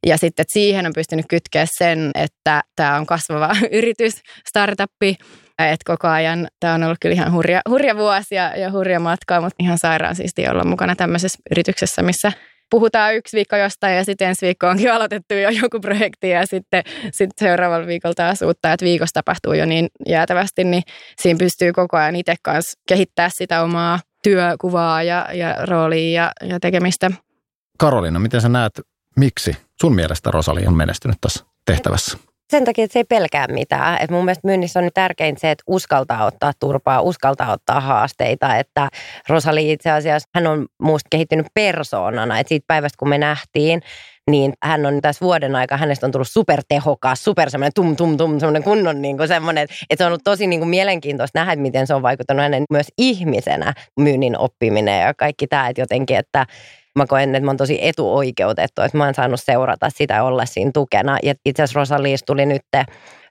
Ja 0.06 0.16
sitten 0.16 0.42
että 0.42 0.52
siihen 0.52 0.86
on 0.86 0.92
pystynyt 0.94 1.26
kytkeä 1.28 1.66
sen, 1.78 2.10
että 2.14 2.62
tämä 2.76 2.96
on 2.96 3.06
kasvava 3.06 3.50
yritys, 3.72 4.14
startuppi, 4.48 5.16
että 5.58 5.84
koko 5.84 6.08
ajan 6.08 6.48
tämä 6.60 6.74
on 6.74 6.82
ollut 6.82 6.98
kyllä 7.00 7.14
ihan 7.14 7.32
hurja, 7.32 7.60
hurja 7.68 7.96
vuosi 7.96 8.34
ja, 8.34 8.56
ja 8.56 8.70
hurja 8.70 9.00
matka, 9.00 9.40
mutta 9.40 9.56
ihan 9.58 9.78
sairaan 9.78 10.16
siistiä 10.16 10.50
olla 10.50 10.64
mukana 10.64 10.96
tämmöisessä 10.96 11.38
yrityksessä, 11.50 12.02
missä 12.02 12.32
puhutaan 12.70 13.14
yksi 13.14 13.36
viikko 13.36 13.56
jostain 13.56 13.96
ja 13.96 14.04
sitten 14.04 14.28
ensi 14.28 14.46
viikko 14.46 14.68
onkin 14.68 14.92
aloitettu 14.92 15.34
jo 15.34 15.50
joku 15.62 15.80
projekti 15.80 16.30
ja 16.30 16.46
sitten, 16.46 16.82
sitten 17.12 17.46
seuraavalla 17.48 17.86
viikolla 17.86 18.14
taas 18.14 18.42
uutta, 18.42 18.72
että 18.72 18.86
viikossa 18.86 19.14
tapahtuu 19.14 19.52
jo 19.52 19.66
niin 19.66 19.88
jäätävästi, 20.08 20.64
niin 20.64 20.82
siinä 21.20 21.38
pystyy 21.38 21.72
koko 21.72 21.96
ajan 21.96 22.16
itse 22.16 22.34
kanssa 22.42 22.80
kehittää 22.88 23.28
sitä 23.32 23.62
omaa 23.62 23.98
työkuvaa 24.22 25.02
ja, 25.02 25.28
ja 25.32 25.66
roolia 25.66 26.22
ja, 26.22 26.48
ja 26.48 26.60
tekemistä. 26.60 27.10
Karolina, 27.78 28.18
miten 28.18 28.40
sä 28.40 28.48
näet, 28.48 28.80
miksi 29.16 29.56
sun 29.80 29.94
mielestä 29.94 30.30
Rosali 30.30 30.66
on 30.66 30.74
menestynyt 30.74 31.16
tässä 31.20 31.44
tehtävässä? 31.66 32.18
Sen 32.50 32.64
takia, 32.64 32.84
että 32.84 32.92
se 32.92 32.98
ei 32.98 33.04
pelkää 33.04 33.46
mitään. 33.46 33.98
Et 34.00 34.10
mun 34.10 34.24
mielestä 34.24 34.48
myynnissä 34.48 34.78
on 34.78 34.84
nyt 34.84 34.94
tärkeintä 34.94 35.40
se, 35.40 35.50
että 35.50 35.64
uskaltaa 35.66 36.24
ottaa 36.24 36.52
turpaa, 36.60 37.00
uskaltaa 37.00 37.52
ottaa 37.52 37.80
haasteita. 37.80 38.56
Että 38.56 38.88
Rosali 39.28 39.72
itse 39.72 39.90
asiassa, 39.90 40.28
hän 40.34 40.46
on 40.46 40.66
muusta 40.82 41.08
kehittynyt 41.10 41.46
persoonana. 41.54 42.38
Että 42.38 42.48
siitä 42.48 42.64
päivästä, 42.66 42.96
kun 42.98 43.08
me 43.08 43.18
nähtiin, 43.18 43.82
niin 44.30 44.52
hän 44.62 44.86
on 44.86 45.00
tässä 45.00 45.24
vuoden 45.24 45.56
aika, 45.56 45.76
hänestä 45.76 46.06
on 46.06 46.12
tullut 46.12 46.28
supertehokas, 46.28 47.24
super 47.24 47.50
semmoinen 47.50 47.72
tum 47.74 47.96
tum 47.96 48.16
tum, 48.16 48.38
semmoinen 48.38 48.62
kunnon 48.62 49.02
niin 49.02 49.16
kuin 49.16 49.28
semmoinen, 49.28 49.62
että 49.62 49.96
se 49.96 50.04
on 50.04 50.08
ollut 50.08 50.24
tosi 50.24 50.46
niin 50.46 50.60
kuin 50.60 50.68
mielenkiintoista 50.68 51.38
nähdä, 51.38 51.56
miten 51.56 51.86
se 51.86 51.94
on 51.94 52.02
vaikuttanut 52.02 52.42
hänen 52.42 52.64
myös 52.70 52.86
ihmisenä 52.98 53.74
myynnin 54.00 54.38
oppiminen 54.38 55.00
ja 55.00 55.14
kaikki 55.14 55.46
tämä, 55.46 55.68
että 55.68 55.82
jotenkin, 55.82 56.16
että 56.16 56.46
mä 56.96 57.06
koen, 57.06 57.34
että 57.34 57.44
mä 57.44 57.50
oon 57.50 57.56
tosi 57.56 57.78
etuoikeutettu, 57.82 58.82
että 58.82 58.98
mä 58.98 59.04
oon 59.04 59.14
saanut 59.14 59.40
seurata 59.40 59.90
sitä 59.90 60.22
olla 60.22 60.46
siinä 60.46 60.70
tukena. 60.74 61.18
Ja 61.22 61.34
itse 61.44 61.62
asiassa 61.62 61.80
Rosaliis 61.80 62.22
tuli 62.26 62.46
nyt 62.46 62.62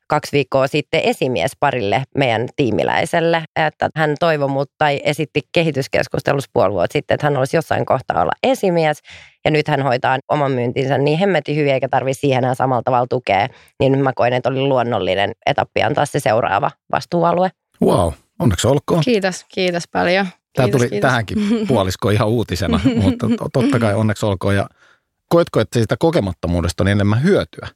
kaksi 0.08 0.32
viikkoa 0.32 0.68
sitten 0.68 1.02
esimies 1.04 1.52
parille 1.60 2.04
meidän 2.18 2.48
tiimiläiselle, 2.56 3.44
että 3.56 3.90
hän 3.96 4.16
toivoi 4.20 4.48
mut 4.48 4.72
tai 4.78 5.00
esitti 5.04 5.42
kehityskeskustelussa 5.52 6.50
puoli 6.54 6.74
vuotta 6.74 6.94
sitten, 6.94 7.16
että 7.16 7.28
hän 7.28 7.38
olisi 7.38 7.58
jossain 7.58 7.86
kohtaa 7.86 8.22
olla 8.22 8.32
esimies 8.44 9.00
ja 9.46 9.52
nyt 9.52 9.68
hän 9.68 9.82
hoitaa 9.82 10.18
oman 10.30 10.52
myyntinsä 10.52 10.98
niin 10.98 11.20
hemmetin 11.20 11.56
hyvin 11.56 11.74
eikä 11.74 11.90
tarvi 11.90 12.14
siihen 12.14 12.38
enää 12.38 12.56
samalla 12.56 12.84
tavalla 12.84 13.08
tukea, 13.10 13.48
niin 13.80 14.04
mä 14.04 14.12
koen, 14.16 14.34
että 14.34 14.50
oli 14.50 14.62
luonnollinen 14.62 15.32
etappi 15.46 15.84
antaa 15.84 16.06
se 16.06 16.20
seuraava 16.20 16.72
vastuualue. 16.92 17.50
Wow, 17.82 18.14
onneksi 18.40 18.68
olkoon. 18.68 19.02
Kiitos, 19.06 19.46
kiitos 19.50 19.84
paljon. 19.92 20.28
Tämä 20.56 20.66
Kiitos, 20.66 20.80
tuli 20.80 20.90
kiitos. 20.90 21.08
tähänkin 21.08 21.38
puolisko 21.68 22.10
ihan 22.10 22.28
uutisena, 22.28 22.80
mutta 23.02 23.28
totta 23.54 23.80
kai 23.80 23.94
onneksi 23.94 24.26
olkoon. 24.26 24.56
Ja 24.56 24.70
koetko, 25.30 25.60
että 25.60 25.80
siitä 25.80 25.98
kokemattomuudesta 25.98 26.84
on 26.84 26.88
enemmän 26.88 27.24
hyötyä 27.24 27.68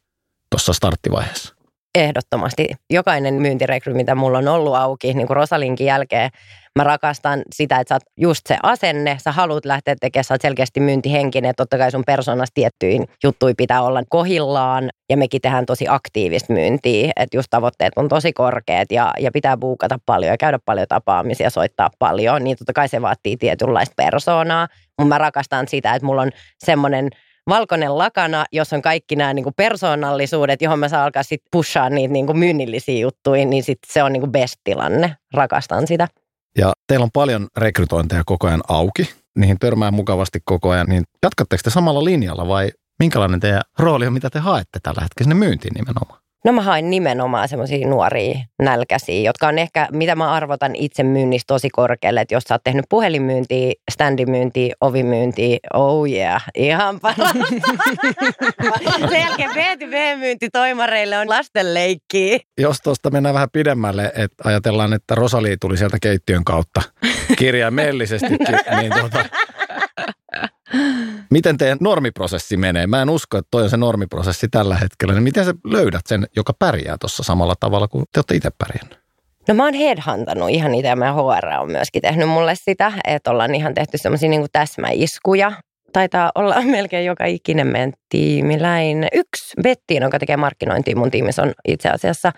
tuossa 0.49 0.73
starttivaiheessa? 0.73 1.52
Ehdottomasti. 1.97 2.67
Jokainen 2.89 3.33
myyntirekry, 3.33 3.93
mitä 3.93 4.15
mulla 4.15 4.37
on 4.37 4.47
ollut 4.47 4.75
auki, 4.75 5.13
niin 5.13 5.27
kuin 5.27 5.35
Rosalinkin 5.35 5.87
jälkeen, 5.87 6.29
mä 6.77 6.83
rakastan 6.83 7.41
sitä, 7.55 7.79
että 7.79 7.89
sä 7.89 7.95
oot 7.95 8.03
just 8.17 8.41
se 8.47 8.57
asenne, 8.63 9.17
sä 9.23 9.31
haluat 9.31 9.65
lähteä 9.65 9.95
tekemään, 10.01 10.23
sä 10.23 10.33
oot 10.33 10.41
selkeästi 10.41 10.79
myyntihenkinen, 10.79 11.49
että 11.49 11.63
totta 11.63 11.77
kai 11.77 11.91
sun 11.91 12.03
persoonassa 12.05 12.53
tiettyihin 12.53 13.07
juttuihin 13.23 13.55
pitää 13.55 13.81
olla 13.81 14.03
kohillaan, 14.09 14.89
ja 15.09 15.17
mekin 15.17 15.41
tehdään 15.41 15.65
tosi 15.65 15.85
aktiivista 15.89 16.53
myyntiä, 16.53 17.11
että 17.15 17.37
just 17.37 17.47
tavoitteet 17.49 17.93
on 17.95 18.09
tosi 18.09 18.33
korkeat, 18.33 18.91
ja, 18.91 19.13
ja 19.19 19.31
pitää 19.31 19.57
buukata 19.57 19.99
paljon 20.05 20.31
ja 20.31 20.37
käydä 20.37 20.59
paljon 20.65 20.87
tapaamisia, 20.89 21.49
soittaa 21.49 21.89
paljon, 21.99 22.43
niin 22.43 22.57
totta 22.57 22.73
kai 22.73 22.87
se 22.87 23.01
vaatii 23.01 23.37
tietynlaista 23.37 23.93
persoonaa, 23.97 24.67
mutta 24.99 25.09
mä 25.09 25.17
rakastan 25.17 25.67
sitä, 25.67 25.93
että 25.93 26.05
mulla 26.05 26.21
on 26.21 26.31
semmoinen 26.65 27.09
valkoinen 27.49 27.97
lakana, 27.97 28.45
jos 28.51 28.73
on 28.73 28.81
kaikki 28.81 29.15
nämä 29.15 29.33
niin 29.33 29.43
kuin 29.43 29.53
persoonallisuudet, 29.57 30.61
johon 30.61 30.79
mä 30.79 30.89
saan 30.89 31.03
alkaa 31.03 31.23
sitten 31.23 31.49
pushaa 31.51 31.89
niitä 31.89 32.13
niin 32.13 32.25
kuin 32.25 32.37
myynnillisiä 32.37 32.99
juttuja, 32.99 33.45
niin 33.45 33.63
sit 33.63 33.79
se 33.87 34.03
on 34.03 34.13
niin 34.13 34.21
kuin 34.21 34.31
best-tilanne. 34.31 35.15
Rakastan 35.33 35.87
sitä. 35.87 36.07
Ja 36.57 36.73
teillä 36.87 37.03
on 37.03 37.11
paljon 37.13 37.47
rekrytointeja 37.57 38.23
koko 38.25 38.47
ajan 38.47 38.63
auki, 38.67 39.09
niihin 39.35 39.59
törmää 39.59 39.91
mukavasti 39.91 40.39
koko 40.45 40.69
ajan, 40.69 40.87
niin 40.87 41.03
jatkatteko 41.23 41.61
te 41.63 41.69
samalla 41.69 42.03
linjalla 42.03 42.47
vai 42.47 42.71
minkälainen 42.99 43.39
teidän 43.39 43.61
rooli 43.79 44.07
on, 44.07 44.13
mitä 44.13 44.29
te 44.29 44.39
haette 44.39 44.79
tällä 44.83 45.01
hetkellä 45.01 45.29
sinne 45.29 45.45
myyntiin 45.45 45.73
nimenomaan? 45.73 46.22
No 46.45 46.53
mä 46.53 46.61
haen 46.61 46.89
nimenomaan 46.89 47.47
semmoisia 47.47 47.87
nuoria 47.87 48.39
nälkäisiä, 48.61 49.21
jotka 49.21 49.47
on 49.47 49.59
ehkä, 49.59 49.87
mitä 49.91 50.15
mä 50.15 50.31
arvotan 50.31 50.75
itse 50.75 51.03
myynnistä 51.03 51.47
tosi 51.47 51.69
korkealle, 51.69 52.21
että 52.21 52.35
jos 52.35 52.43
sä 52.43 52.55
oot 52.55 52.63
tehnyt 52.63 52.85
puhelinmyyntiä, 52.89 53.73
standimyyntiä, 53.91 54.75
ovimyyntiä, 54.81 55.57
oh 55.73 56.09
yeah, 56.09 56.43
ihan 56.55 56.99
parasta. 56.99 57.39
Sen 59.09 59.21
jälkeen 59.21 59.49
B2B-myynti 59.49 60.49
toimareille 60.51 61.17
on 61.17 61.29
lastenleikkiä. 61.29 62.39
Jos 62.57 62.81
tuosta 62.81 63.09
mennään 63.09 63.35
vähän 63.35 63.49
pidemmälle, 63.53 64.11
että 64.15 64.43
ajatellaan, 64.43 64.93
että 64.93 65.15
Rosali 65.15 65.57
tuli 65.61 65.77
sieltä 65.77 65.97
keittiön 66.01 66.43
kautta 66.43 66.81
kirjaimellisestikin, 67.37 68.47
niin 68.79 68.93
tuota, 68.99 69.25
miten 71.29 71.57
teidän 71.57 71.77
normiprosessi 71.81 72.57
menee? 72.57 72.87
Mä 72.87 73.01
en 73.01 73.09
usko, 73.09 73.37
että 73.37 73.47
toi 73.51 73.63
on 73.63 73.69
se 73.69 73.77
normiprosessi 73.77 74.47
tällä 74.47 74.75
hetkellä. 74.75 75.13
Niin 75.13 75.23
miten 75.23 75.45
sä 75.45 75.53
löydät 75.63 76.01
sen, 76.07 76.27
joka 76.35 76.53
pärjää 76.59 76.97
tuossa 76.99 77.23
samalla 77.23 77.55
tavalla 77.59 77.87
kuin 77.87 78.05
te 78.11 78.19
olette 78.19 78.35
itse 78.35 78.49
pärjännyt? 78.57 79.03
No 79.47 79.53
mä 79.53 79.63
oon 79.63 79.73
headhuntannut 79.73 80.49
ihan 80.49 80.75
itse 80.75 80.87
ja 80.87 81.13
HR 81.13 81.47
on 81.61 81.71
myöskin 81.71 82.01
tehnyt 82.01 82.29
mulle 82.29 82.55
sitä, 82.55 82.91
että 83.07 83.31
ollaan 83.31 83.55
ihan 83.55 83.73
tehty 83.73 83.97
semmoisia 83.97 84.29
niin 84.29 84.45
täsmäiskuja. 84.51 85.51
Taitaa 85.93 86.31
olla 86.35 86.61
melkein 86.75 87.05
joka 87.05 87.25
ikinen 87.25 87.67
meidän 87.67 87.93
tiimiläin. 88.09 89.07
Yksi 89.13 89.53
Bettiin, 89.63 90.03
joka 90.03 90.19
tekee 90.19 90.37
markkinointia 90.37 90.95
mun 90.95 91.11
tiimissä, 91.11 91.41
on 91.41 91.53
itse 91.67 91.89
asiassa 91.89 92.31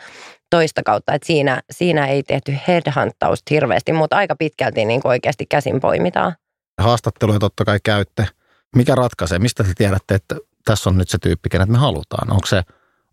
toista 0.49 0.83
kautta. 0.83 1.13
Että 1.13 1.27
siinä, 1.27 1.61
siinä 1.71 2.07
ei 2.07 2.23
tehty 2.23 2.57
headhuntausta 2.67 3.43
hirveästi, 3.51 3.93
mutta 3.93 4.17
aika 4.17 4.35
pitkälti 4.35 4.85
niin 4.85 5.01
oikeasti 5.03 5.45
käsin 5.45 5.79
poimitaan. 5.79 6.35
Haastatteluja 6.77 7.39
totta 7.39 7.65
kai 7.65 7.79
käytte. 7.83 8.27
Mikä 8.75 8.95
ratkaisee? 8.95 9.39
Mistä 9.39 9.63
te 9.63 9.73
tiedätte, 9.75 10.15
että 10.15 10.35
tässä 10.65 10.89
on 10.89 10.97
nyt 10.97 11.09
se 11.09 11.17
tyyppi, 11.17 11.49
kenet 11.49 11.69
me 11.69 11.77
halutaan? 11.77 12.31
Onko 12.31 12.45
se 12.45 12.61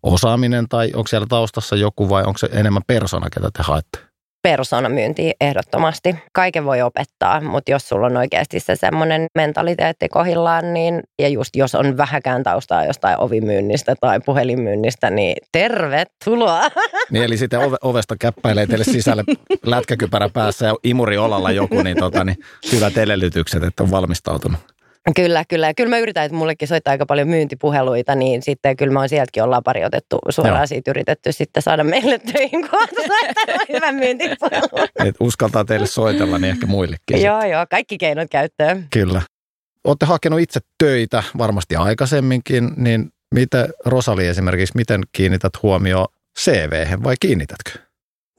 osaaminen 0.03 0.69
tai 0.69 0.91
onko 0.95 1.07
siellä 1.07 1.27
taustassa 1.27 1.75
joku 1.75 2.09
vai 2.09 2.23
onko 2.23 2.37
se 2.37 2.49
enemmän 2.51 2.83
persona, 2.87 3.29
ketä 3.29 3.49
te 3.53 3.63
haette? 3.63 4.12
Persoonamyyntiä 4.43 5.33
ehdottomasti. 5.41 6.15
Kaiken 6.33 6.65
voi 6.65 6.81
opettaa, 6.81 7.41
mutta 7.41 7.71
jos 7.71 7.89
sulla 7.89 8.05
on 8.05 8.17
oikeasti 8.17 8.59
se 8.59 8.75
semmoinen 8.75 9.25
mentaliteetti 9.35 10.09
kohillaan, 10.09 10.73
niin 10.73 11.01
ja 11.19 11.27
just 11.27 11.55
jos 11.55 11.75
on 11.75 11.97
vähäkään 11.97 12.43
taustaa 12.43 12.85
jostain 12.85 13.19
ovimyynnistä 13.19 13.95
tai 14.01 14.19
puhelinmyynnistä, 14.25 15.09
niin 15.09 15.35
tervetuloa. 15.51 16.61
Niin 17.11 17.23
eli 17.23 17.37
sitten 17.37 17.59
ove, 17.59 17.77
ovesta 17.81 18.15
käppäilee 18.19 18.67
teille 18.67 18.83
sisälle 18.83 19.23
lätkäkypärä 19.65 20.29
päässä 20.29 20.65
ja 20.65 20.75
imuri 20.83 21.17
olalla 21.17 21.51
joku, 21.51 21.81
niin, 21.81 21.97
tota, 21.97 22.23
niin 22.23 22.37
hyvät 22.71 22.97
edellytykset, 22.97 23.63
että 23.63 23.83
on 23.83 23.91
valmistautunut. 23.91 24.72
Kyllä, 25.15 25.43
kyllä. 25.49 25.67
Ja 25.67 25.73
kyllä 25.73 25.89
mä 25.89 25.99
yritän, 25.99 26.25
että 26.25 26.37
mullekin 26.37 26.67
soittaa 26.67 26.91
aika 26.91 27.05
paljon 27.05 27.27
myyntipuheluita, 27.27 28.15
niin 28.15 28.41
sitten 28.41 28.77
kyllä 28.77 28.93
mä 28.93 28.99
oon 28.99 29.09
sieltäkin 29.09 29.43
ollaan 29.43 29.63
pari 29.63 29.85
otettu 29.85 30.19
suoraan 30.29 30.59
Joo. 30.59 30.67
siitä 30.67 30.91
yritetty 30.91 31.31
sitten 31.31 31.63
saada 31.63 31.83
meille 31.83 32.19
töihin, 32.19 32.69
kun 32.69 32.81
on 32.81 32.87
soittanut 33.07 33.69
hyvän 33.73 33.95
myyntipuhelun. 33.95 34.87
Et 35.05 35.15
uskaltaa 35.19 35.65
teille 35.65 35.87
soitella, 35.87 36.39
niin 36.39 36.49
ehkä 36.49 36.67
muillekin. 36.67 37.17
sit. 37.17 37.25
joo, 37.25 37.43
joo, 37.43 37.65
kaikki 37.69 37.97
keinot 37.97 38.27
käyttöön. 38.31 38.87
Kyllä. 38.93 39.21
Olette 39.83 40.05
hakenut 40.05 40.39
itse 40.39 40.59
töitä 40.77 41.23
varmasti 41.37 41.75
aikaisemminkin, 41.75 42.69
niin 42.77 43.09
miten 43.35 43.67
Rosali 43.85 44.27
esimerkiksi, 44.27 44.75
miten 44.75 45.01
kiinnität 45.11 45.53
huomioon 45.63 46.07
cv 46.39 47.03
vai 47.03 47.15
kiinnitätkö? 47.19 47.71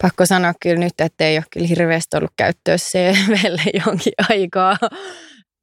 Pakko 0.03 0.27
sanoa 0.27 0.53
kyllä 0.63 0.79
nyt, 0.79 0.93
että 0.99 1.25
ei 1.25 1.37
ole 1.37 1.45
kyllä 1.51 1.67
hirveästi 1.67 2.17
ollut 2.17 2.33
käyttössä 2.37 2.99
CVlle 2.99 3.63
jonkin 3.87 4.13
aikaa. 4.31 4.77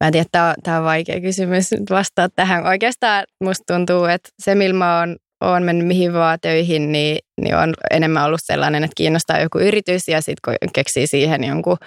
Mä 0.02 0.08
en 0.08 0.12
tiedä, 0.12 0.54
tämä 0.64 0.78
on, 0.78 0.84
vaikea 0.84 1.22
kysymys 1.22 1.72
nyt 1.72 1.90
vastaa 1.90 2.30
tähän. 2.36 2.68
Oikeastaan 2.68 3.24
musta 3.44 3.74
tuntuu, 3.74 4.06
että 4.06 4.30
se, 4.40 4.56
millä 4.56 4.76
mä 4.76 5.00
oon 5.00 5.16
olen 5.42 5.64
mennyt 5.64 5.88
mihin 5.88 6.14
vaan 6.14 6.40
töihin, 6.42 6.92
niin, 6.92 7.18
niin 7.42 7.56
on 7.56 7.74
enemmän 7.92 8.26
ollut 8.26 8.40
sellainen, 8.44 8.84
että 8.84 8.96
kiinnostaa 8.96 9.40
joku 9.40 9.60
yritys 9.60 10.08
ja 10.08 10.22
sitten 10.22 10.56
keksii 10.74 11.08
siihen 11.08 11.44
jonkun 11.44 11.78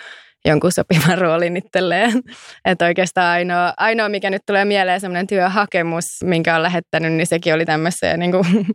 jonkun 0.45 0.73
sopivan 0.73 1.19
roolin 1.25 1.57
itselleen. 1.57 2.13
Että 2.65 2.85
oikeastaan 2.85 3.27
ainoa, 3.27 3.75
ainoa, 3.77 4.09
mikä 4.09 4.31
nyt 4.31 4.43
tulee 4.47 4.65
mieleen, 4.65 5.01
semmoinen 5.01 5.27
työhakemus, 5.27 6.05
minkä 6.25 6.57
on 6.57 6.63
lähettänyt, 6.63 7.13
niin 7.13 7.27
sekin 7.27 7.55
oli 7.55 7.65
tämmöisen 7.65 8.21
niin 8.21 8.33
kuin 8.33 8.45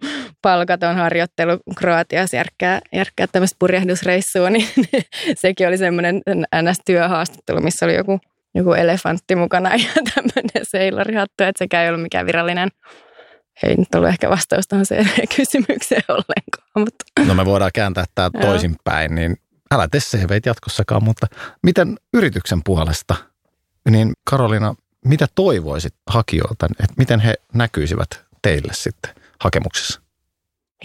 palkaton 0.42 0.96
harjoittelu 0.96 1.60
Kroatiassa 1.78 2.36
järkkää, 2.38 2.80
järkkää 2.94 3.28
tämmöistä 3.32 3.56
purjehdusreissua, 3.60 4.50
niin 4.50 4.68
sekin 5.42 5.68
oli 5.68 5.78
semmoinen 5.78 6.22
NS-työhaastattelu, 6.62 7.62
missä 7.62 7.86
oli 7.86 7.96
joku, 7.96 8.20
joku 8.56 8.74
elefantti 8.74 9.36
mukana 9.36 9.70
ja 9.84 9.90
tämmöinen 10.16 10.64
seilarihattu, 10.64 11.44
että 11.44 11.60
sekä 11.60 11.84
ei 11.84 11.90
ollut 11.90 12.02
mikään 12.02 12.26
virallinen 12.26 12.70
ei 13.64 13.76
nyt 13.76 13.96
ollut 13.96 14.10
ehkä 14.10 14.30
vastaus 14.30 14.68
tuohon 14.68 14.86
kysymykseen 15.36 16.04
ollenkaan. 16.08 16.70
Mutta. 16.76 17.06
No 17.28 17.34
me 17.34 17.46
voidaan 17.46 17.72
kääntää 17.74 18.06
tämä 18.16 18.30
toisinpäin, 18.42 19.16
niin 19.16 19.38
älä 19.72 19.88
tee 19.88 20.02
CVt 20.02 20.46
jatkossakaan, 20.46 21.04
mutta 21.04 21.28
miten 21.64 21.98
yrityksen 22.14 22.62
puolesta, 22.66 23.16
niin 23.90 24.14
Karolina, 24.30 24.76
mitä 25.06 25.28
toivoisit 25.36 25.96
hakijoilta, 26.08 26.68
että 26.80 26.94
miten 26.98 27.20
he 27.20 27.34
näkyisivät 27.54 28.10
teille 28.42 28.74
sitten 28.74 29.12
hakemuksessa? 29.40 30.02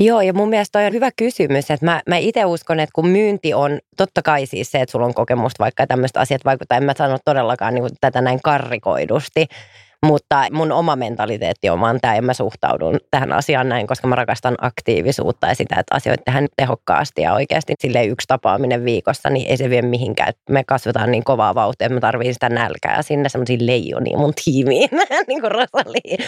Joo, 0.00 0.20
ja 0.20 0.32
mun 0.32 0.48
mielestä 0.48 0.78
toi 0.78 0.86
on 0.86 0.92
hyvä 0.92 1.10
kysymys, 1.16 1.70
että 1.70 1.86
mä, 1.86 2.02
mä 2.08 2.16
itse 2.16 2.44
uskon, 2.44 2.80
että 2.80 2.92
kun 2.92 3.08
myynti 3.08 3.54
on, 3.54 3.78
totta 3.96 4.22
kai 4.22 4.46
siis 4.46 4.70
se, 4.72 4.80
että 4.80 4.90
sulla 4.92 5.06
on 5.06 5.14
kokemusta 5.14 5.64
vaikka 5.64 5.86
tämmöistä 5.86 6.20
asiat 6.20 6.44
vaikuttaa, 6.44 6.78
en 6.78 6.84
mä 6.84 6.92
sano 6.96 7.18
todellakaan 7.24 7.74
niin 7.74 7.84
tätä 8.00 8.20
näin 8.20 8.40
karrikoidusti, 8.42 9.46
mutta 10.04 10.46
mun 10.52 10.73
oma 10.73 10.96
mentaliteetti 10.96 11.70
on 11.70 11.80
vaan 11.80 11.99
tämä 12.00 12.14
ja 12.14 12.23
mä 12.23 12.34
suhtaudun 12.34 13.00
tähän 13.11 13.32
asiaan 13.32 13.68
näin, 13.68 13.87
koska 13.87 14.08
mä 14.08 14.14
rakastan 14.14 14.54
aktiivisuutta 14.61 15.46
ja 15.46 15.54
sitä, 15.54 15.76
että 15.78 15.94
asioita 15.94 16.23
tehdään 16.25 16.49
tehokkaasti 16.56 17.23
ja 17.23 17.32
oikeasti 17.32 17.75
sille 17.78 18.04
yksi 18.04 18.26
tapaaminen 18.28 18.84
viikossa, 18.84 19.30
niin 19.30 19.50
ei 19.50 19.56
se 19.56 19.70
vie 19.70 19.82
mihinkään. 19.82 20.32
Me 20.50 20.64
kasvetaan 20.66 21.11
niin 21.11 21.25
kovaa 21.25 21.54
vauhtia, 21.54 21.87
että 21.87 21.94
mä 21.94 22.00
tarviin 22.00 22.34
sitä 22.34 22.49
nälkää 22.49 23.02
sinne 23.02 23.28
semmoisia 23.28 23.56
leijonia 23.61 24.18
mun 24.18 24.32
tiimiin, 24.44 24.88
niin 25.28 25.40
kuin 25.40 25.52
Rosali. 25.52 26.18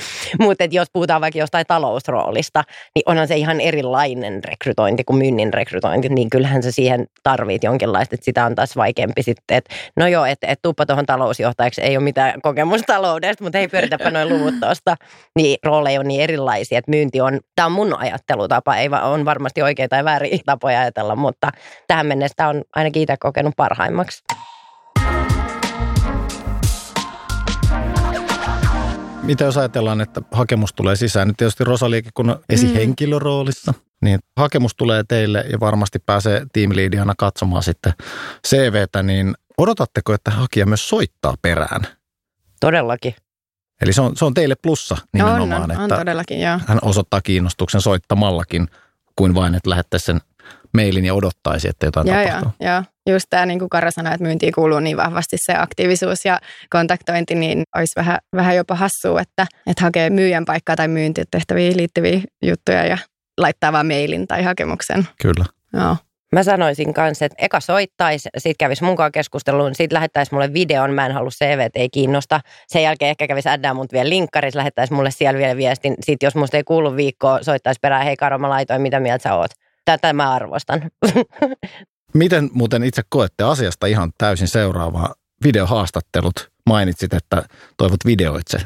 Mutta 0.41 0.65
jos 0.71 0.89
puhutaan 0.93 1.21
vaikka 1.21 1.39
jostain 1.39 1.67
talousroolista, 1.69 2.65
niin 2.95 3.03
onhan 3.07 3.29
se 3.29 3.37
ihan 3.37 3.61
erilainen 3.61 4.45
rekrytointi 4.45 5.05
kuin 5.05 5.17
myynnin 5.17 5.55
rekrytointi, 5.55 6.09
niin 6.09 6.31
kyllähän 6.31 6.63
se 6.63 6.73
siihen 6.73 7.07
tarvit 7.23 7.65
jonkinlaista, 7.65 8.15
että 8.15 8.25
sitä 8.25 8.45
on 8.47 8.55
taas 8.55 8.77
vaikeampi 8.77 9.23
sitten, 9.23 9.57
että 9.57 9.75
no 9.97 10.07
joo, 10.07 10.25
että 10.25 10.47
et 10.47 10.59
tuppa 10.63 10.87
tuohon 10.87 11.07
talousjohtajaksi, 11.07 11.83
ei 11.83 11.97
ole 11.97 12.05
mitään 12.05 12.41
kokemusta 12.43 12.87
taloudesta, 12.87 13.45
mutta 13.45 13.59
hei 13.59 13.66
ei 13.67 13.71
pyöritäpä 13.71 14.11
noin 14.25 14.29
luvut 14.29 14.55
tuosta, 14.61 14.97
niin 15.37 15.59
rooleja 15.65 16.01
on 16.01 16.09
niin 16.09 16.21
erilaisia, 16.21 16.79
että 16.79 16.91
myynti 16.91 17.21
on, 17.21 17.41
tämä 17.57 17.67
on 17.67 17.73
mun 17.73 17.99
ajattelutapa, 17.99 18.77
ei 18.77 18.89
on 19.03 19.25
varmasti 19.25 19.63
oikeita 19.63 19.97
tai 19.97 20.05
väärin 20.05 20.41
tapoja 20.47 20.81
ajatella, 20.81 21.17
mutta 21.17 21.51
tähän 21.87 22.07
mennessä 22.07 22.49
on 22.49 22.63
ainakin 22.75 23.03
itse 23.03 23.17
kokenut 23.21 23.55
parhaimmaksi. 23.57 24.25
Mitä 29.23 29.45
jos 29.45 29.57
ajatellaan, 29.57 30.01
että 30.01 30.23
hakemus 30.33 30.73
tulee 30.73 30.97
sisään? 30.97 31.29
Nyt 31.29 31.37
tietysti 31.37 31.65
Rosaliikin, 31.65 32.13
kun 32.15 32.31
on 32.31 32.39
esihenkilöroolissa, 32.49 33.75
niin 34.03 34.19
hakemus 34.37 34.75
tulee 34.77 35.05
teille 35.09 35.45
ja 35.53 35.61
varmasti 35.61 35.99
pääsee 35.99 36.47
tiimiliidiana 36.53 37.15
katsomaan 37.19 37.63
sitten 37.63 37.93
CVtä, 38.47 39.03
niin 39.03 39.35
odotatteko, 39.59 40.15
että 40.15 40.31
hakija 40.31 40.67
myös 40.67 40.89
soittaa 40.89 41.35
perään? 41.43 41.87
Todellakin. 42.61 43.15
Eli 43.83 43.93
se 43.93 44.01
on, 44.01 44.17
se 44.17 44.25
on 44.25 44.35
teille 44.35 44.55
plussa 44.63 44.97
nimenomaan, 45.13 45.63
on, 45.63 45.63
on, 45.63 45.71
että 45.71 45.83
on 45.83 46.01
todellakin, 46.01 46.41
joo. 46.41 46.61
hän 46.67 46.79
osoittaa 46.83 47.21
kiinnostuksen 47.21 47.81
soittamallakin, 47.81 48.69
kuin 49.17 49.35
vain, 49.35 49.55
että 49.55 49.71
lähettäisi 49.71 50.07
sen 50.07 50.21
mailin 50.75 51.05
ja 51.05 51.15
odottaisi, 51.15 51.69
että 51.69 51.87
jotain 51.87 52.07
joo, 52.07 52.25
tapahtuu. 52.25 52.53
Joo, 52.61 52.73
joo. 52.73 52.83
Just 53.09 53.27
tämä, 53.31 53.47
niin 53.47 53.59
kuin 53.59 53.69
Kara 53.69 53.91
sanoi, 53.91 54.15
että 54.15 54.25
myyntiin 54.25 54.53
kuuluu 54.53 54.81
niin 54.81 54.97
vahvasti 54.97 55.37
se 55.41 55.55
aktiivisuus 55.57 56.25
ja 56.25 56.41
kontaktointi, 56.71 57.35
niin 57.35 57.63
olisi 57.77 57.93
vähän, 57.97 58.19
vähän 58.37 58.57
jopa 58.57 58.75
hassua, 58.75 59.21
että, 59.21 59.47
että 59.67 59.85
hakee 59.85 60.11
myyjän 60.11 60.45
paikkaa 60.45 60.77
tai 60.77 60.89
myyntitehtäviin 60.89 61.77
liittyviä 61.77 62.21
juttuja 62.43 62.87
ja 62.87 62.99
laittaa 63.39 63.73
vaan 63.73 63.87
mailin 63.87 64.27
tai 64.27 64.43
hakemuksen. 64.43 65.09
Kyllä. 65.23 65.45
Joo. 65.73 65.97
Mä 66.33 66.43
sanoisin 66.43 66.95
kanssa, 66.95 67.25
että 67.25 67.45
eka 67.45 67.61
soittaisi, 67.61 68.29
sit 68.39 68.57
kävisi 68.59 68.85
mukaan 68.85 69.13
keskusteluun, 69.13 69.75
sit 69.75 69.93
lähettäisi 69.93 70.33
mulle 70.33 70.53
videon, 70.53 70.95
mä 70.95 71.07
en 71.07 71.13
halua 71.13 71.31
CV, 71.31 71.71
ei 71.75 71.89
kiinnosta. 71.89 72.41
Sen 72.69 72.83
jälkeen 72.83 73.11
ehkä 73.11 73.29
kävisi 73.29 73.49
äddää 73.49 73.75
mut 73.75 73.93
vielä 73.93 74.09
linkkaris, 74.09 74.55
lähettäisi 74.55 74.93
mulle 74.93 75.11
siellä 75.11 75.39
vielä 75.39 75.57
viestin. 75.57 75.95
Sitten 76.01 76.27
jos 76.27 76.35
musta 76.35 76.57
ei 76.57 76.65
kuulu 76.65 76.97
viikkoa, 76.97 77.43
soittaisi 77.43 77.79
perään, 77.83 78.05
hei 78.05 78.17
Karo, 78.17 78.39
mä 78.39 78.49
laitoin, 78.49 78.83
mitä 78.83 79.01
mieltä 79.01 79.23
sä 79.23 79.35
oot. 79.35 79.51
Tätä 79.85 80.13
mä 80.13 80.33
arvostan. 80.33 80.91
Miten 82.15 82.51
muuten 82.53 82.85
itse 82.85 83.03
koette 83.09 83.45
asiasta 83.45 83.87
ihan 83.87 84.13
täysin 84.19 84.49
seuraavaa? 84.49 85.15
Videohaastattelut. 85.45 86.51
Mainitsit, 86.67 87.15
että 87.15 87.43
toivot 87.77 88.05
videoitse 88.07 88.59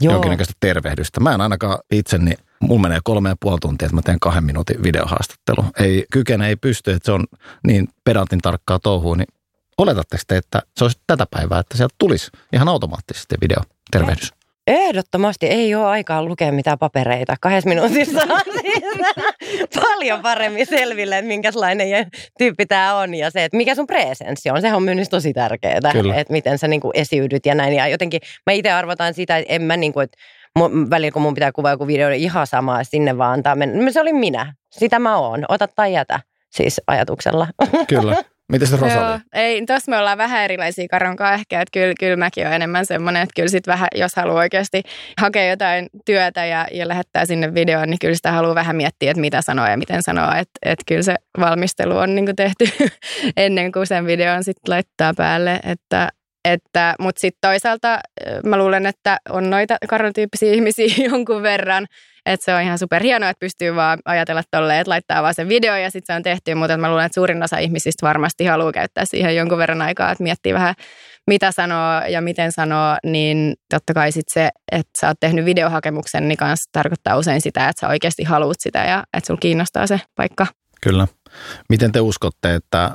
Joo. 0.00 0.12
jonkinnäköistä 0.12 0.54
tervehdystä. 0.60 1.20
Mä 1.20 1.34
en 1.34 1.40
ainakaan 1.40 1.78
itse, 1.92 2.18
niin 2.18 2.38
mulla 2.62 2.82
menee 2.82 2.98
kolme 3.04 3.28
ja 3.28 3.36
puoli 3.40 3.58
tuntia, 3.60 3.86
että 3.86 3.96
mä 3.96 4.02
teen 4.02 4.20
kahden 4.20 4.44
minuutin 4.44 4.82
videohaastattelu. 4.82 5.64
Ei 5.80 6.04
kykene, 6.12 6.48
ei 6.48 6.56
pysty, 6.56 6.90
että 6.90 7.06
se 7.06 7.12
on 7.12 7.24
niin 7.66 7.88
pedantin 8.04 8.38
tarkkaa 8.38 8.78
touhua, 8.78 9.16
niin 9.16 9.26
oletatteko 9.78 10.22
te, 10.26 10.36
että 10.36 10.62
se 10.76 10.84
olisi 10.84 11.00
tätä 11.06 11.26
päivää, 11.30 11.58
että 11.58 11.76
sieltä 11.76 11.94
tulisi 11.98 12.30
ihan 12.52 12.68
automaattisesti 12.68 13.34
videotervehdys? 13.40 14.32
Ehdottomasti 14.66 15.46
ei 15.46 15.74
ole 15.74 15.86
aikaa 15.86 16.24
lukea 16.24 16.52
mitään 16.52 16.78
papereita. 16.78 17.36
Kahdessa 17.40 17.68
minuutissa 17.68 18.20
on 18.30 18.40
siis 18.60 18.84
paljon 19.82 20.22
paremmin 20.22 20.66
selville, 20.66 21.18
että 21.18 21.28
minkälainen 21.28 22.10
tyyppi 22.38 22.66
tämä 22.66 22.94
on 22.94 23.14
ja 23.14 23.30
se, 23.30 23.44
että 23.44 23.56
mikä 23.56 23.74
sun 23.74 23.86
presenssi 23.86 24.50
on. 24.50 24.60
Sehän 24.60 24.76
on 24.76 24.82
myynnissä 24.82 25.10
tosi 25.10 25.32
tärkeää, 25.32 25.92
Kyllä. 25.92 26.14
että 26.14 26.32
miten 26.32 26.58
sä 26.58 26.68
niinku 26.68 26.90
esiydyt 26.94 27.46
ja 27.46 27.54
näin. 27.54 27.74
Ja 27.74 27.88
jotenkin 27.88 28.20
mä 28.46 28.52
itse 28.52 28.70
arvotan 28.70 29.14
sitä, 29.14 29.38
että 29.38 29.54
en 29.54 29.62
mä 29.62 29.76
niinku, 29.76 30.00
että 30.00 30.18
välillä 30.90 31.12
kun 31.12 31.22
mun 31.22 31.34
pitää 31.34 31.52
kuvaa 31.52 31.70
joku 31.70 31.86
video, 31.86 32.08
niin 32.08 32.20
ihan 32.20 32.46
sama 32.46 32.84
sinne 32.84 33.18
vaan 33.18 33.32
antaa 33.32 33.54
mennä. 33.54 33.90
Se 33.90 34.00
oli 34.00 34.12
minä. 34.12 34.54
Sitä 34.70 34.98
mä 34.98 35.16
oon. 35.16 35.44
Ota 35.48 35.68
tai 35.68 35.92
jätä. 35.92 36.20
Siis 36.50 36.80
ajatuksella. 36.86 37.46
Kyllä. 37.88 38.24
Miten 38.52 38.68
se 38.68 38.76
Rosali? 38.76 39.10
Joo, 39.10 39.18
ei, 39.32 39.66
tossa 39.66 39.90
me 39.90 39.98
ollaan 39.98 40.18
vähän 40.18 40.44
erilaisia 40.44 40.88
karonkaa 40.90 41.34
ehkä, 41.34 41.60
että 41.60 41.72
kyllä, 41.72 41.94
kyllä 42.00 42.16
mäkin 42.16 42.44
olen 42.44 42.56
enemmän 42.56 42.86
semmoinen, 42.86 43.22
että 43.22 43.32
kyllä 43.36 43.48
sit 43.48 43.66
vähän, 43.66 43.88
jos 43.94 44.12
haluaa 44.16 44.38
oikeasti 44.38 44.82
hakea 45.20 45.50
jotain 45.50 45.88
työtä 46.04 46.44
ja, 46.44 46.66
ja 46.72 46.88
lähettää 46.88 47.26
sinne 47.26 47.54
videoon, 47.54 47.90
niin 47.90 47.98
kyllä 47.98 48.14
sitä 48.14 48.32
haluaa 48.32 48.54
vähän 48.54 48.76
miettiä, 48.76 49.10
että 49.10 49.20
mitä 49.20 49.42
sanoa 49.42 49.68
ja 49.68 49.76
miten 49.76 50.02
sanoa, 50.02 50.38
että, 50.38 50.50
että 50.62 50.84
kyllä 50.86 51.02
se 51.02 51.14
valmistelu 51.40 51.96
on 51.96 52.14
niin 52.14 52.36
tehty 52.36 52.64
ennen 53.36 53.72
kuin 53.72 53.86
sen 53.86 54.06
videon 54.06 54.44
sitten 54.44 54.72
laittaa 54.72 55.12
päälle, 55.16 55.60
että 55.64 56.08
että, 56.44 56.94
mutta 57.00 57.20
sitten 57.20 57.38
toisaalta 57.40 57.98
mä 58.44 58.56
luulen, 58.56 58.86
että 58.86 59.18
on 59.28 59.50
noita 59.50 59.76
karonatyyppisiä 59.88 60.52
ihmisiä 60.56 60.94
jonkun 61.10 61.42
verran, 61.42 61.86
että 62.26 62.44
se 62.44 62.54
on 62.54 62.62
ihan 62.62 62.78
superhienoa, 62.78 63.30
että 63.30 63.40
pystyy 63.40 63.74
vaan 63.74 63.98
ajatella 64.04 64.42
tolleen, 64.50 64.80
että 64.80 64.90
laittaa 64.90 65.22
vaan 65.22 65.34
sen 65.34 65.48
video 65.48 65.76
ja 65.76 65.90
sitten 65.90 66.14
se 66.14 66.16
on 66.16 66.22
tehty, 66.22 66.54
mutta 66.54 66.76
mä 66.76 66.88
luulen, 66.88 67.06
että 67.06 67.14
suurin 67.14 67.42
osa 67.42 67.58
ihmisistä 67.58 68.06
varmasti 68.06 68.44
haluaa 68.44 68.72
käyttää 68.72 69.04
siihen 69.04 69.36
jonkun 69.36 69.58
verran 69.58 69.82
aikaa, 69.82 70.10
että 70.10 70.24
miettii 70.24 70.54
vähän 70.54 70.74
mitä 71.26 71.52
sanoo 71.52 72.02
ja 72.08 72.20
miten 72.20 72.52
sanoo, 72.52 72.96
niin 73.04 73.54
totta 73.70 73.94
kai 73.94 74.12
sitten 74.12 74.42
se, 74.42 74.50
että 74.72 74.90
sä 75.00 75.08
oot 75.08 75.16
tehnyt 75.20 75.44
videohakemuksen, 75.44 76.28
niin 76.28 76.38
kanssa 76.38 76.70
tarkoittaa 76.72 77.16
usein 77.16 77.40
sitä, 77.40 77.68
että 77.68 77.80
sä 77.80 77.88
oikeasti 77.88 78.24
haluat 78.24 78.56
sitä 78.60 78.84
ja 78.84 79.04
että 79.16 79.26
sulla 79.26 79.40
kiinnostaa 79.40 79.86
se 79.86 80.00
paikka. 80.16 80.46
Kyllä. 80.82 81.08
Miten 81.68 81.92
te 81.92 82.00
uskotte, 82.00 82.54
että 82.54 82.90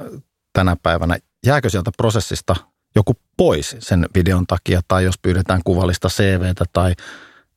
tänä 0.53 0.75
päivänä 0.83 1.17
jääkö 1.45 1.69
sieltä 1.69 1.91
prosessista 1.97 2.55
joku 2.97 3.13
pois 3.37 3.75
sen 3.79 4.05
videon 4.15 4.47
takia 4.47 4.81
tai 4.87 5.03
jos 5.03 5.15
pyydetään 5.21 5.61
kuvallista 5.63 6.07
CVtä 6.09 6.65
tai 6.73 6.93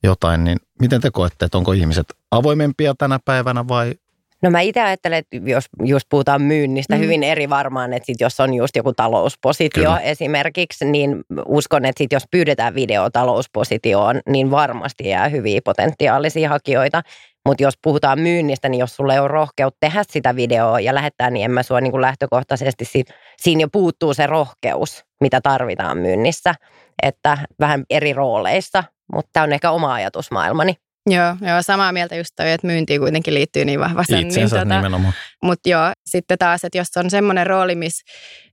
jotain, 0.02 0.44
niin 0.44 0.58
miten 0.80 1.00
te 1.00 1.10
koette, 1.10 1.44
että 1.44 1.58
onko 1.58 1.72
ihmiset 1.72 2.06
avoimempia 2.30 2.94
tänä 2.98 3.18
päivänä 3.24 3.68
vai 3.68 3.94
No 4.42 4.50
mä 4.50 4.60
itse 4.60 4.80
ajattelen, 4.80 5.18
että 5.18 5.50
jos 5.50 5.64
just 5.84 6.06
puhutaan 6.10 6.42
myynnistä, 6.42 6.94
mm. 6.94 7.00
hyvin 7.00 7.22
eri 7.22 7.50
varmaan, 7.50 7.92
että 7.92 8.06
sit 8.06 8.20
jos 8.20 8.40
on 8.40 8.54
just 8.54 8.76
joku 8.76 8.92
talouspositio 8.92 9.82
Kyllä. 9.82 9.98
esimerkiksi, 9.98 10.84
niin 10.84 11.24
uskon, 11.46 11.84
että 11.84 11.98
sit 11.98 12.12
jos 12.12 12.22
pyydetään 12.30 12.74
video 12.74 13.10
talouspositioon, 13.10 14.20
niin 14.28 14.50
varmasti 14.50 15.08
jää 15.08 15.28
hyviä 15.28 15.60
potentiaalisia 15.64 16.48
hakijoita. 16.48 17.02
Mutta 17.48 17.62
jos 17.62 17.74
puhutaan 17.82 18.20
myynnistä, 18.20 18.68
niin 18.68 18.78
jos 18.78 18.96
sulla 18.96 19.14
ei 19.14 19.20
ole 19.20 19.28
rohkeutta 19.28 19.78
tehdä 19.80 20.02
sitä 20.10 20.36
videoa 20.36 20.80
ja 20.80 20.94
lähettää, 20.94 21.30
niin 21.30 21.44
en 21.44 21.50
mä 21.50 21.62
sua 21.62 21.80
niin 21.80 21.90
kuin 21.90 22.00
lähtökohtaisesti, 22.00 22.84
sit, 22.84 23.06
siinä 23.36 23.60
jo 23.60 23.68
puuttuu 23.72 24.14
se 24.14 24.26
rohkeus, 24.26 25.04
mitä 25.20 25.40
tarvitaan 25.40 25.98
myynnissä. 25.98 26.54
Että 27.02 27.38
vähän 27.60 27.84
eri 27.90 28.12
rooleissa, 28.12 28.84
mutta 29.14 29.30
tämä 29.32 29.44
on 29.44 29.52
ehkä 29.52 29.70
oma 29.70 29.94
ajatusmaailmani. 29.94 30.74
Joo, 31.06 31.36
joo, 31.40 31.62
samaa 31.62 31.92
mieltä 31.92 32.16
just 32.16 32.30
toi, 32.36 32.52
että 32.52 32.66
myynti 32.66 32.98
kuitenkin 32.98 33.34
liittyy 33.34 33.64
niin 33.64 33.80
vahvasti. 33.80 34.20
Itsensä 34.20 34.56
niin, 34.56 34.68
tota, 34.68 34.76
nimenomaan. 34.76 35.12
Mutta 35.42 35.68
joo, 35.68 35.92
sitten 36.06 36.38
taas, 36.38 36.64
että 36.64 36.78
jos 36.78 36.88
on 36.96 37.10
semmoinen 37.10 37.46
rooli, 37.46 37.74
miss, 37.74 38.02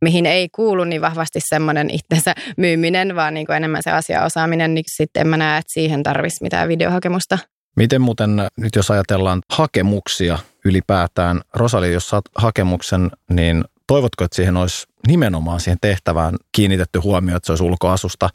mihin 0.01 0.25
ei 0.25 0.49
kuulu 0.55 0.83
niin 0.83 1.01
vahvasti 1.01 1.39
semmoinen 1.39 1.89
itsensä 1.89 2.35
myyminen, 2.57 3.15
vaan 3.15 3.33
niin 3.33 3.45
kuin 3.45 3.55
enemmän 3.55 3.83
se 3.83 3.91
asiaosaaminen, 3.91 4.73
niin 4.73 4.83
sitten 4.87 5.21
en 5.21 5.27
mä 5.27 5.37
näe, 5.37 5.57
että 5.57 5.73
siihen 5.73 6.03
tarvitsisi 6.03 6.43
mitään 6.43 6.67
videohakemusta. 6.67 7.37
Miten 7.77 8.01
muuten 8.01 8.29
nyt 8.57 8.75
jos 8.75 8.91
ajatellaan 8.91 9.41
hakemuksia 9.49 10.39
ylipäätään, 10.65 11.41
Rosali, 11.53 11.93
jos 11.93 12.09
saat 12.09 12.25
hakemuksen, 12.35 13.11
niin 13.29 13.63
toivotko, 13.87 14.23
että 14.23 14.35
siihen 14.35 14.57
olisi 14.57 14.87
nimenomaan 15.07 15.59
siihen 15.59 15.77
tehtävään 15.81 16.35
kiinnitetty 16.51 16.99
huomio, 16.99 17.37
että 17.37 17.45
se 17.47 17.51
olisi 17.51 17.63
ulkoasusta 17.63 18.29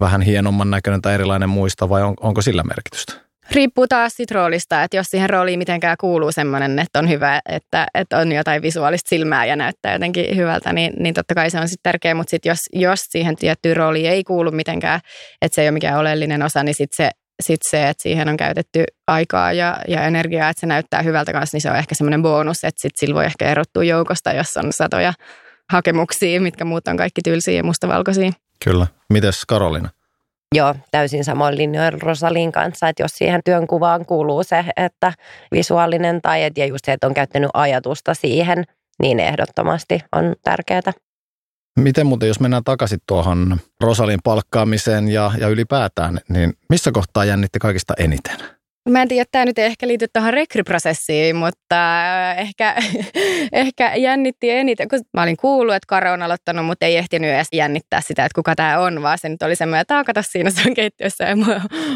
vähän 0.00 0.22
hienomman 0.22 0.70
näköinen 0.70 1.02
tai 1.02 1.14
erilainen 1.14 1.48
muista 1.48 1.88
vai 1.88 2.02
on, 2.02 2.14
onko 2.20 2.42
sillä 2.42 2.62
merkitystä? 2.62 3.12
Riippuu 3.50 3.88
taas 3.88 4.12
siitä 4.16 4.34
roolista, 4.34 4.82
että 4.82 4.96
jos 4.96 5.06
siihen 5.06 5.30
rooliin 5.30 5.58
mitenkään 5.58 5.96
kuuluu 6.00 6.32
semmoinen, 6.32 6.78
että 6.78 6.98
on 6.98 7.08
hyvä, 7.08 7.40
että, 7.48 7.86
että 7.94 8.18
on 8.18 8.32
jotain 8.32 8.62
visuaalista 8.62 9.08
silmää 9.08 9.44
ja 9.44 9.56
näyttää 9.56 9.92
jotenkin 9.92 10.36
hyvältä, 10.36 10.72
niin, 10.72 10.92
niin 10.98 11.14
totta 11.14 11.34
kai 11.34 11.50
se 11.50 11.60
on 11.60 11.68
sitten 11.68 11.92
tärkeä, 11.92 12.14
mutta 12.14 12.30
sitten 12.30 12.50
jos, 12.50 12.58
jos 12.72 13.00
siihen 13.00 13.36
tiettyyn 13.36 13.76
rooliin 13.76 14.10
ei 14.10 14.24
kuulu 14.24 14.50
mitenkään, 14.50 15.00
että 15.42 15.54
se 15.54 15.62
ei 15.62 15.68
ole 15.68 15.72
mikään 15.72 15.98
oleellinen 15.98 16.42
osa, 16.42 16.62
niin 16.62 16.74
sitten 16.74 16.96
se, 17.06 17.10
sit 17.40 17.60
se, 17.70 17.88
että 17.88 18.02
siihen 18.02 18.28
on 18.28 18.36
käytetty 18.36 18.84
aikaa 19.06 19.52
ja, 19.52 19.76
ja 19.88 20.02
energiaa, 20.02 20.48
että 20.48 20.60
se 20.60 20.66
näyttää 20.66 21.02
hyvältä 21.02 21.32
kanssa, 21.32 21.54
niin 21.54 21.62
se 21.62 21.70
on 21.70 21.76
ehkä 21.76 21.94
semmoinen 21.94 22.22
bonus, 22.22 22.64
että 22.64 22.80
sitten 22.80 22.98
sillä 22.98 23.14
voi 23.14 23.24
ehkä 23.24 23.48
erottua 23.48 23.84
joukosta, 23.84 24.32
jos 24.32 24.56
on 24.56 24.72
satoja 24.72 25.12
hakemuksia, 25.70 26.40
mitkä 26.40 26.64
muut 26.64 26.88
on 26.88 26.96
kaikki 26.96 27.20
tylsiä 27.24 27.54
ja 27.54 27.64
mustavalkoisia. 27.64 28.32
Kyllä. 28.64 28.86
Mites 29.10 29.44
Karolina? 29.46 29.88
Joo, 30.54 30.74
täysin 30.90 31.24
samoin 31.24 31.56
linjoin 31.56 32.02
Rosalin 32.02 32.52
kanssa, 32.52 32.88
että 32.88 33.02
jos 33.02 33.10
siihen 33.14 33.40
työnkuvaan 33.44 34.06
kuuluu 34.06 34.44
se, 34.44 34.64
että 34.76 35.12
visuaalinen 35.52 36.22
tai 36.22 36.50
ja 36.56 36.66
just 36.66 36.84
se, 36.84 36.92
että 36.92 37.06
on 37.06 37.14
käyttänyt 37.14 37.50
ajatusta 37.54 38.14
siihen, 38.14 38.64
niin 39.02 39.20
ehdottomasti 39.20 40.00
on 40.12 40.34
tärkeää. 40.44 40.92
Miten 41.78 42.06
muuten, 42.06 42.28
jos 42.28 42.40
mennään 42.40 42.64
takaisin 42.64 42.98
tuohon 43.06 43.60
Rosalin 43.80 44.20
palkkaamiseen 44.24 45.08
ja, 45.08 45.32
ja 45.38 45.48
ylipäätään, 45.48 46.20
niin 46.28 46.52
missä 46.68 46.92
kohtaa 46.92 47.24
jännitti 47.24 47.58
kaikista 47.58 47.94
eniten? 47.98 48.49
Mä 48.88 49.02
en 49.02 49.08
tiedä, 49.08 49.24
tämä 49.32 49.44
nyt 49.44 49.58
ei 49.58 49.64
ehkä 49.64 49.88
liity 49.88 50.06
tuohon 50.12 50.32
rekryprosessiin, 50.32 51.36
mutta 51.36 52.00
äh, 52.30 52.38
ehkä, 52.38 52.76
ehkä 53.52 53.94
jännitti 53.96 54.50
eniten, 54.50 54.88
kun 54.88 55.00
mä 55.14 55.22
olin 55.22 55.36
kuullut, 55.36 55.74
että 55.74 55.86
Karo 55.86 56.12
on 56.12 56.22
aloittanut, 56.22 56.66
mutta 56.66 56.86
ei 56.86 56.96
ehtinyt 56.96 57.30
edes 57.30 57.48
jännittää 57.52 58.00
sitä, 58.00 58.24
että 58.24 58.34
kuka 58.34 58.54
tämä 58.54 58.78
on, 58.78 59.02
vaan 59.02 59.18
se 59.18 59.28
nyt 59.28 59.42
oli 59.42 59.56
semmoinen, 59.56 59.80
että 59.80 60.04
kato 60.04 60.20
siinä 60.22 60.50
se 60.50 60.62
on 60.66 60.74
keittiössä 60.74 61.24
ja 61.24 61.36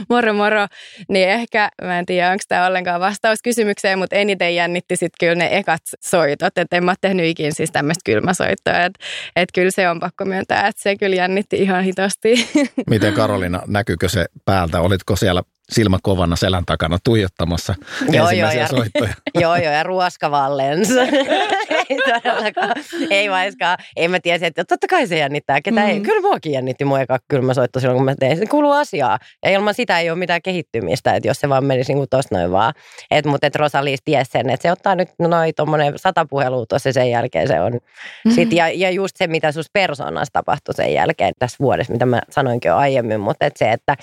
moro 0.08 0.32
moro. 0.32 0.66
Niin 1.08 1.28
ehkä, 1.28 1.68
mä 1.82 1.98
en 1.98 2.06
tiedä, 2.06 2.30
onko 2.30 2.44
tämä 2.48 2.66
ollenkaan 2.66 3.00
vastaus 3.00 3.38
kysymykseen, 3.42 3.98
mutta 3.98 4.16
eniten 4.16 4.54
jännitti 4.54 4.96
sitten 4.96 5.16
kyllä 5.20 5.34
ne 5.34 5.48
ekat 5.58 5.82
soitot, 6.00 6.58
että 6.58 6.76
en 6.76 6.84
mä 6.84 6.94
tehnyt 7.00 7.26
ikin 7.26 7.54
siis 7.54 7.70
tämmöistä 7.70 8.02
kylmäsoittoa, 8.04 8.84
että 8.84 9.04
et 9.36 9.48
kyllä 9.54 9.70
se 9.70 9.88
on 9.88 10.00
pakko 10.00 10.24
myöntää, 10.24 10.68
että 10.68 10.82
se 10.82 10.96
kyllä 10.96 11.16
jännitti 11.16 11.56
ihan 11.56 11.84
hitosti. 11.84 12.48
Miten 12.90 13.14
Karolina, 13.14 13.62
näkyykö 13.66 14.08
se 14.08 14.26
päältä? 14.44 14.80
Olitko 14.80 15.16
siellä 15.16 15.42
silmä 15.72 15.98
kovana 16.02 16.36
selän 16.36 16.64
takana 16.66 16.98
tuijottamassa 17.04 17.74
joo, 18.10 18.28
ensimmäisiä 18.28 18.60
joo, 18.60 18.68
soittoja. 18.68 19.14
joo, 19.42 19.56
joo, 19.56 19.72
ja 19.72 19.82
ruoska 19.82 20.30
vaan 20.30 20.56
lensi. 20.56 21.00
ei 21.90 21.98
todellakaan, 22.06 22.74
ei 23.10 23.30
vaiskaan. 23.30 23.78
Ei 23.96 24.08
mä 24.08 24.20
tiedä, 24.20 24.46
että 24.46 24.64
totta 24.64 24.86
kai 24.86 25.06
se 25.06 25.18
jännittää. 25.18 25.60
Ketä 25.60 25.80
mm. 25.80 25.86
ei. 25.86 26.00
Kyllä 26.00 26.20
muakin 26.20 26.52
jännitti 26.52 26.84
mun 26.84 27.00
eka 27.00 27.18
soitto 27.54 27.80
silloin, 27.80 27.96
kun 27.96 28.04
mä 28.04 28.14
tein. 28.20 28.36
Se 28.36 28.46
kuuluu 28.46 28.72
asiaa. 28.72 29.18
Ja 29.44 29.50
ilman 29.50 29.74
sitä 29.74 30.00
ei 30.00 30.10
ole 30.10 30.18
mitään 30.18 30.42
kehittymistä, 30.42 31.14
että 31.14 31.28
jos 31.28 31.40
se 31.40 31.48
vaan 31.48 31.64
menisi 31.64 31.94
niin 31.94 32.06
tosta 32.10 32.34
noin 32.34 32.52
vaan. 32.52 32.74
Et, 33.10 33.26
mutta 33.26 33.46
että 33.46 33.58
Rosalis 33.58 34.00
ties 34.04 34.28
sen, 34.32 34.50
että 34.50 34.62
se 34.62 34.72
ottaa 34.72 34.94
nyt 34.94 35.08
noin 35.18 35.52
tuommoinen 35.56 35.92
sata 35.96 36.26
puhelua 36.30 36.66
tuossa 36.68 36.92
sen 36.92 37.10
jälkeen 37.10 37.48
se 37.48 37.60
on. 37.60 37.72
Mm-hmm. 37.72 38.32
Sit, 38.32 38.52
ja, 38.52 38.68
ja 38.68 38.90
just 38.90 39.16
se, 39.16 39.26
mitä 39.26 39.52
sus 39.52 39.66
persoonassa 39.72 40.32
tapahtui 40.32 40.74
sen 40.74 40.92
jälkeen 40.92 41.32
tässä 41.38 41.56
vuodessa, 41.60 41.92
mitä 41.92 42.06
mä 42.06 42.20
sanoinkin 42.30 42.68
jo 42.68 42.76
aiemmin, 42.76 43.20
mutta 43.20 43.46
että 43.46 43.58
se, 43.58 43.72
että 43.72 43.96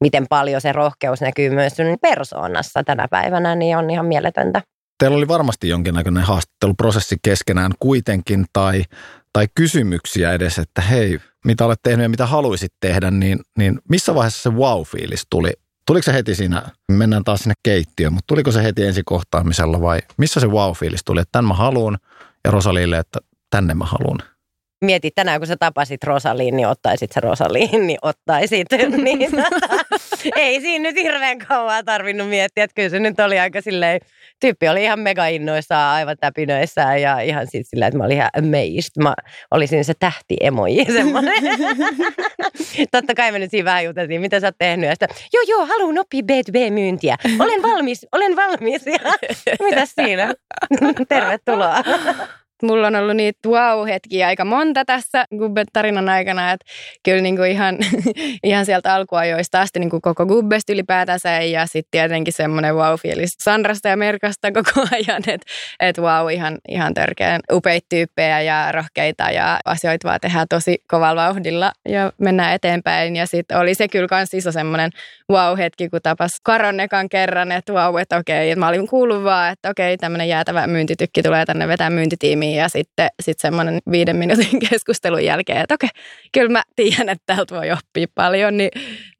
miten 0.00 0.26
paljon 0.28 0.60
se 0.60 0.72
rohkeus 0.72 1.20
näkyy 1.20 1.50
myös 1.50 1.76
sun 1.76 1.86
persoonassa 2.02 2.84
tänä 2.84 3.08
päivänä, 3.10 3.54
niin 3.54 3.76
on 3.76 3.90
ihan 3.90 4.06
mieletöntä. 4.06 4.62
Teillä 4.98 5.16
oli 5.16 5.28
varmasti 5.28 5.68
jonkinnäköinen 5.68 6.22
haastatteluprosessi 6.22 7.16
keskenään 7.22 7.72
kuitenkin 7.80 8.44
tai, 8.52 8.84
tai 9.32 9.46
kysymyksiä 9.54 10.32
edes, 10.32 10.58
että 10.58 10.82
hei, 10.82 11.18
mitä 11.44 11.66
olet 11.66 11.80
tehnyt 11.82 12.02
ja 12.02 12.08
mitä 12.08 12.26
haluaisit 12.26 12.72
tehdä, 12.80 13.10
niin, 13.10 13.38
niin 13.58 13.80
missä 13.88 14.14
vaiheessa 14.14 14.42
se 14.42 14.56
wow-fiilis 14.56 15.26
tuli? 15.30 15.50
Tuliko 15.86 16.02
se 16.02 16.12
heti 16.12 16.34
siinä, 16.34 16.62
mennään 16.92 17.24
taas 17.24 17.40
sinne 17.40 17.54
keittiöön, 17.62 18.12
mutta 18.12 18.26
tuliko 18.26 18.52
se 18.52 18.62
heti 18.62 18.84
ensi 18.84 19.02
kohtaamisella 19.04 19.80
vai 19.80 20.00
missä 20.16 20.40
se 20.40 20.46
wow-fiilis 20.46 21.00
tuli, 21.04 21.20
että 21.20 21.32
tämän 21.32 21.48
mä 21.48 21.54
haluan 21.54 21.98
ja 22.44 22.50
Rosalille, 22.50 22.98
että 22.98 23.18
tänne 23.50 23.74
mä 23.74 23.84
haluan? 23.84 24.18
Mietit 24.84 25.14
tänään, 25.14 25.40
kun 25.40 25.46
sä 25.46 25.56
tapasit 25.56 26.04
Rosaliin, 26.04 26.56
niin 26.56 26.68
ottaisit 26.68 27.12
se 27.12 27.20
Rosaliin, 27.20 27.86
niin 27.86 27.98
ottaisit. 28.02 28.66
niin, 29.04 29.28
ei 30.36 30.60
siinä 30.60 30.82
nyt 30.82 30.96
hirveän 30.96 31.38
kauan 31.38 31.84
tarvinnut 31.84 32.28
miettiä, 32.28 32.64
että 32.64 32.74
kyllä 32.74 32.88
se 32.88 33.00
nyt 33.00 33.20
oli 33.20 33.38
aika 33.38 33.60
silleen, 33.60 34.00
tyyppi 34.40 34.68
oli 34.68 34.82
ihan 34.82 35.00
mega 35.00 35.26
innoissaan, 35.26 35.94
aivan 35.94 36.16
täpinöissään 36.20 37.02
ja 37.02 37.20
ihan 37.20 37.46
siitä 37.46 37.68
silleen, 37.70 37.88
että 37.88 37.98
mä 37.98 38.04
olin 38.04 38.16
ihan 38.16 38.30
amazed. 38.38 39.02
Mä 39.02 39.14
olisin 39.50 39.84
se 39.84 39.94
tähti 39.98 40.36
emoji 40.40 40.84
semmoinen. 40.98 41.42
Totta 42.92 43.14
kai 43.14 43.32
me 43.32 43.38
nyt 43.38 43.50
siinä 43.50 43.64
vähän 43.64 43.84
juteltiin, 43.84 44.20
mitä 44.20 44.40
sä 44.40 44.46
oot 44.46 44.54
tehnyt. 44.58 44.88
Ja 44.88 44.94
sitä, 44.94 45.08
joo 45.32 45.42
joo, 45.48 45.66
haluan 45.66 45.98
oppia 45.98 46.22
B2B-myyntiä. 46.22 47.16
Olen 47.38 47.62
valmis, 47.62 48.06
olen 48.12 48.36
valmis. 48.36 48.86
Ja, 48.86 48.98
mitäs 49.60 49.92
siinä? 49.94 50.34
Tervetuloa. 51.08 51.82
Mulla 52.62 52.86
on 52.86 52.96
ollut 52.96 53.16
niitä 53.16 53.48
wow-hetkiä 53.48 54.26
aika 54.26 54.44
monta 54.44 54.84
tässä 54.84 55.24
Gubbet-tarinan 55.38 56.08
aikana, 56.08 56.52
että 56.52 56.66
kyllä 57.02 57.36
kuin 57.36 57.50
ihan, 57.50 57.78
ihan 58.44 58.66
sieltä 58.66 58.94
alkuajoista 58.94 59.60
asti 59.60 59.80
niin 59.80 59.90
kuin 59.90 60.02
koko 60.02 60.26
Gubbest 60.26 60.70
ylipäätänsä 60.70 61.30
ja 61.30 61.66
sitten 61.66 61.90
tietenkin 61.90 62.32
semmoinen 62.32 62.74
wow-fiilis 62.74 63.36
Sandrasta 63.44 63.88
ja 63.88 63.96
Merkasta 63.96 64.52
koko 64.52 64.86
ajan, 64.92 65.22
että 65.26 65.46
et 65.80 65.98
wow, 65.98 66.32
ihan, 66.32 66.58
ihan 66.68 66.94
törkeän 66.94 67.40
upeita 67.52 67.86
tyyppejä 67.88 68.40
ja 68.40 68.72
rohkeita 68.72 69.30
ja 69.30 69.60
asioita 69.64 70.08
vaan 70.08 70.20
tehdään 70.20 70.46
tosi 70.50 70.78
kovalla 70.88 71.26
vauhdilla 71.26 71.72
ja 71.88 72.12
mennään 72.18 72.54
eteenpäin. 72.54 73.16
Ja 73.16 73.26
sitten 73.26 73.58
oli 73.58 73.74
se 73.74 73.88
kyllä 73.88 74.08
kans 74.08 74.34
iso 74.34 74.52
semmoinen 74.52 74.90
wow-hetki, 75.32 75.88
kun 75.88 76.00
tapas 76.02 76.40
Karon 76.42 76.80
ekan 76.80 77.08
kerran, 77.08 77.52
että 77.52 77.72
wow, 77.72 77.98
että 77.98 78.16
okei, 78.16 78.50
että 78.50 78.60
mä 78.60 78.68
olin 78.68 78.88
kuullut 78.88 79.24
vaan, 79.24 79.52
että 79.52 79.70
okei, 79.70 79.96
tämmöinen 79.96 80.28
jäätävä 80.28 80.66
myyntitykki 80.66 81.22
tulee 81.22 81.44
tänne 81.44 81.68
vetää 81.68 81.90
myyntitiimiin 81.90 82.45
tiimiin 82.46 82.58
ja 82.58 82.68
sitten 82.68 83.08
sit 83.22 83.38
semmoinen 83.38 83.78
viiden 83.90 84.16
minuutin 84.16 84.60
keskustelun 84.70 85.24
jälkeen, 85.24 85.60
että 85.60 85.74
okei, 85.74 85.88
kyllä 86.32 86.48
mä 86.48 86.62
tiedän, 86.76 87.08
että 87.08 87.22
täältä 87.26 87.54
voi 87.54 87.70
oppia 87.70 88.06
paljon, 88.14 88.56
niin, 88.56 88.70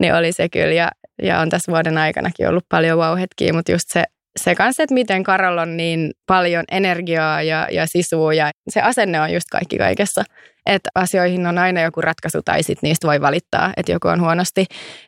niin 0.00 0.14
oli 0.14 0.32
se 0.32 0.48
kyllä. 0.48 0.74
Ja, 0.74 0.88
ja 1.22 1.40
on 1.40 1.48
tässä 1.48 1.72
vuoden 1.72 1.98
aikanakin 1.98 2.48
ollut 2.48 2.64
paljon 2.68 2.98
vauhetkiä, 2.98 3.52
mutta 3.52 3.72
just 3.72 3.88
se, 3.88 4.04
se 4.36 4.54
kanssa, 4.54 4.82
että 4.82 4.94
miten 4.94 5.22
Karol 5.22 5.58
on 5.58 5.76
niin 5.76 6.10
paljon 6.26 6.64
energiaa 6.70 7.42
ja, 7.42 7.68
ja 7.70 7.86
sisua 7.86 8.34
ja 8.34 8.50
se 8.68 8.80
asenne 8.80 9.20
on 9.20 9.32
just 9.32 9.46
kaikki 9.50 9.78
kaikessa. 9.78 10.24
Että 10.66 10.90
asioihin 10.94 11.46
on 11.46 11.58
aina 11.58 11.80
joku 11.80 12.00
ratkaisu 12.00 12.42
tai 12.44 12.62
sitten 12.62 12.88
niistä 12.88 13.06
voi 13.06 13.20
valittaa, 13.20 13.72
että 13.76 13.92
joku 13.92 14.08
on 14.08 14.20
huonosti, 14.20 14.64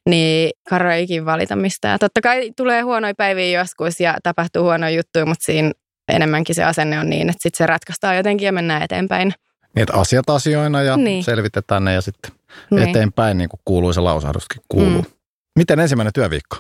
niin 0.09 0.51
Karol 0.69 0.91
ei 0.91 1.03
ikin 1.03 1.25
valita 1.25 1.57
mistään. 1.57 1.99
Totta 1.99 2.21
kai 2.21 2.51
tulee 2.57 2.81
huonoja 2.81 3.15
päiviä 3.17 3.61
joskus 3.61 4.01
ja 4.01 4.17
tapahtuu 4.23 4.63
huonoja 4.63 4.91
juttuja, 4.91 5.27
mutta 5.27 5.45
siinä 5.45 5.73
enemmänkin 6.09 6.55
se 6.55 6.65
asenne 6.65 7.01
on 7.01 7.11
niin, 7.11 7.31
että 7.31 7.43
sitten 7.43 7.59
se 7.59 7.67
ratkaistaan 7.67 8.17
jotenkin 8.17 8.47
ja 8.47 8.53
mennään 8.53 8.83
eteenpäin. 8.83 9.33
Niin, 9.75 9.83
että 9.83 9.95
asiat 9.95 10.31
asioina 10.31 10.83
ja 10.83 10.97
niin. 10.97 11.25
selvitetään 11.25 11.85
ne 11.85 11.95
ja 11.95 12.01
sitten 12.01 12.31
niin. 12.71 12.89
eteenpäin, 12.89 13.39
niin 13.39 13.49
kuin 13.49 13.61
kuuluu 13.65 13.93
se 13.93 14.01
lausahduskin 14.01 14.63
kuuluu. 14.69 15.03
Mm. 15.03 15.11
Miten 15.59 15.81
ensimmäinen 15.81 16.13
työviikko? 16.13 16.57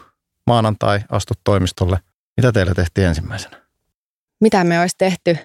Maanantai, 0.46 1.00
astut 1.08 1.38
toimistolle. 1.44 1.98
Mitä 2.36 2.52
teille 2.52 2.74
tehtiin 2.74 3.06
ensimmäisenä? 3.06 3.56
Mitä 4.40 4.64
me 4.64 4.80
olisi 4.80 4.94
tehty? 4.98 5.36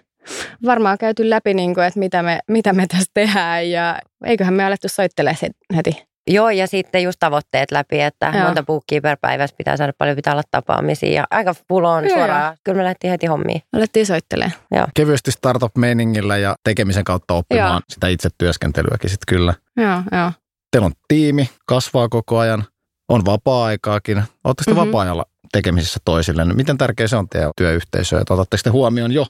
Varmaan 0.66 0.98
käyty 0.98 1.30
läpi, 1.30 1.54
niin 1.54 1.74
kuin, 1.74 1.86
että 1.86 2.00
mitä 2.00 2.24
me, 2.24 2.40
mitä 2.48 2.74
me 2.74 2.88
tässä 2.88 3.12
tehdään 3.14 3.70
ja 3.70 4.00
eiköhän 4.26 4.54
me 4.54 4.66
alettu 4.66 4.90
soittelemaan 4.90 5.38
heti. 5.76 6.13
Joo, 6.28 6.50
ja 6.50 6.68
sitten 6.68 7.04
just 7.04 7.20
tavoitteet 7.20 7.72
läpi, 7.72 8.02
että 8.02 8.32
Joo. 8.36 8.44
monta 8.44 8.64
puukkiä 8.64 9.02
per 9.02 9.18
päivässä 9.22 9.56
pitää 9.58 9.78
saada 9.78 9.94
paljon, 9.98 10.16
pitää 10.16 10.34
olla 10.34 10.44
tapaamisia. 10.52 11.12
Ja 11.12 11.24
aika 11.32 11.56
full 11.70 11.86
on 11.86 12.06
Joo. 12.06 12.18
suoraan. 12.18 12.58
Kyllä 12.64 12.78
me 12.78 12.84
lähdettiin 12.84 13.12
heti 13.12 13.26
hommiin. 13.26 13.62
Alettiin 13.74 14.06
soittelemaan. 14.06 14.58
Joo. 14.72 14.88
Kevyesti 14.94 15.32
startup-meiningillä 15.32 16.38
ja 16.38 16.56
tekemisen 16.64 17.04
kautta 17.04 17.34
oppimaan 17.34 17.72
Joo. 17.72 17.82
sitä 17.90 18.08
itse 18.08 18.30
työskentelyäkin 18.38 19.10
sitten 19.10 19.36
kyllä. 19.36 19.54
Joo, 19.78 19.96
jo. 19.96 20.32
Teillä 20.72 20.86
on 20.86 20.94
tiimi, 21.08 21.50
kasvaa 21.66 22.10
koko 22.10 22.38
ajan, 22.38 22.64
on 23.10 23.26
vapaa-aikaakin. 23.26 24.24
Oletteko 24.44 24.72
mm-hmm. 24.72 24.88
vapaa-ajalla 24.88 25.26
tekemisissä 25.52 26.00
toisille? 26.06 26.46
Miten 26.46 26.78
tärkeä 26.78 27.08
se 27.08 27.16
on 27.16 27.30
teidän 27.30 27.52
työyhteisö, 27.58 28.20
että 28.20 28.34
otatte 28.34 28.58
sitten 28.58 28.74
huomioon 28.74 29.12
jo 29.12 29.26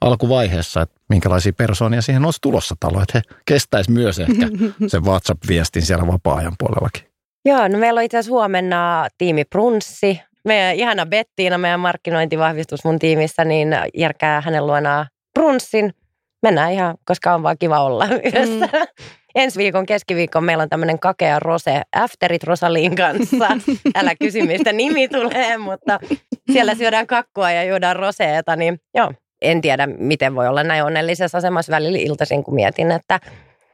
alkuvaiheessa, 0.00 0.82
että 0.82 1.00
minkälaisia 1.08 1.52
persoonia 1.52 2.02
siihen 2.02 2.24
olisi 2.24 2.38
tulossa 2.42 2.74
talo, 2.80 3.02
että 3.02 3.18
he 3.18 3.36
kestäisi 3.44 3.90
myös 3.90 4.18
ehkä 4.18 4.48
sen 4.86 5.04
WhatsApp-viestin 5.04 5.82
siellä 5.82 6.06
vapaa-ajan 6.06 6.54
puolellakin. 6.58 7.02
Joo, 7.44 7.68
no 7.68 7.78
meillä 7.78 7.98
on 7.98 8.04
itse 8.04 8.18
asiassa 8.18 8.34
huomenna 8.34 9.08
tiimi 9.18 9.44
Brunssi. 9.44 10.20
Meidän 10.44 10.74
ihana 10.74 11.06
Bettiina, 11.06 11.58
meidän 11.58 11.80
markkinointivahvistus 11.80 12.84
mun 12.84 12.98
tiimissä, 12.98 13.44
niin 13.44 13.68
järkää 13.94 14.40
hänen 14.40 14.66
luonaan 14.66 15.06
Brunssin. 15.34 15.94
Mennään 16.42 16.72
ihan, 16.72 16.94
koska 17.04 17.34
on 17.34 17.42
vaan 17.42 17.58
kiva 17.58 17.84
olla 17.84 18.06
yhdessä. 18.06 18.66
Mm. 18.66 18.86
ensi 19.34 19.58
viikon 19.58 19.86
keskiviikon 19.86 20.44
meillä 20.44 20.62
on 20.62 20.68
tämmöinen 20.68 20.98
kakea 20.98 21.38
rose, 21.38 21.82
afterit 21.96 22.44
Rosaliin 22.44 22.96
kanssa. 22.96 23.48
Älä 23.98 24.14
kysy, 24.20 24.42
mistä 24.42 24.72
nimi 24.72 25.08
tulee, 25.08 25.58
mutta 25.58 25.98
siellä 26.52 26.74
syödään 26.74 27.06
kakkua 27.06 27.50
ja 27.50 27.64
juodaan 27.64 27.96
roseeta, 27.96 28.56
niin 28.56 28.78
joo. 28.94 29.12
En 29.44 29.60
tiedä, 29.60 29.86
miten 29.86 30.34
voi 30.34 30.48
olla 30.48 30.62
näin 30.62 30.84
onnellisessa 30.84 31.38
asemassa 31.38 31.72
välillä 31.72 31.98
iltaisin, 31.98 32.44
kun 32.44 32.54
mietin, 32.54 32.90
että 32.90 33.20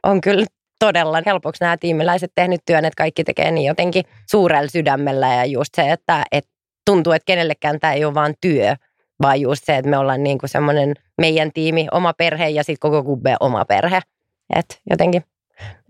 on 0.03 0.21
kyllä 0.21 0.45
todella 0.79 1.21
helpoksi 1.25 1.63
nämä 1.63 1.77
tiimiläiset 1.77 2.31
tehnyt 2.35 2.61
työn, 2.65 2.85
että 2.85 2.97
kaikki 2.97 3.23
tekee 3.23 3.51
niin 3.51 3.67
jotenkin 3.67 4.03
suurella 4.31 4.69
sydämellä 4.69 5.27
ja 5.27 5.45
just 5.45 5.75
se, 5.75 5.91
että, 5.91 6.23
että 6.31 6.51
tuntuu, 6.85 7.13
että 7.13 7.25
kenellekään 7.25 7.79
tämä 7.79 7.93
ei 7.93 8.05
ole 8.05 8.13
vaan 8.13 8.33
työ, 8.41 8.75
vaan 9.21 9.41
just 9.41 9.63
se, 9.65 9.77
että 9.77 9.89
me 9.89 9.97
ollaan 9.97 10.23
niin 10.23 10.37
kuin 10.37 10.49
semmoinen 10.49 10.93
meidän 11.17 11.51
tiimi, 11.53 11.87
oma 11.91 12.13
perhe 12.13 12.49
ja 12.49 12.63
sitten 12.63 12.91
koko 12.91 13.03
kubbe 13.03 13.35
oma 13.39 13.65
perhe. 13.65 13.99
Että 14.55 14.75
jotenkin 14.89 15.23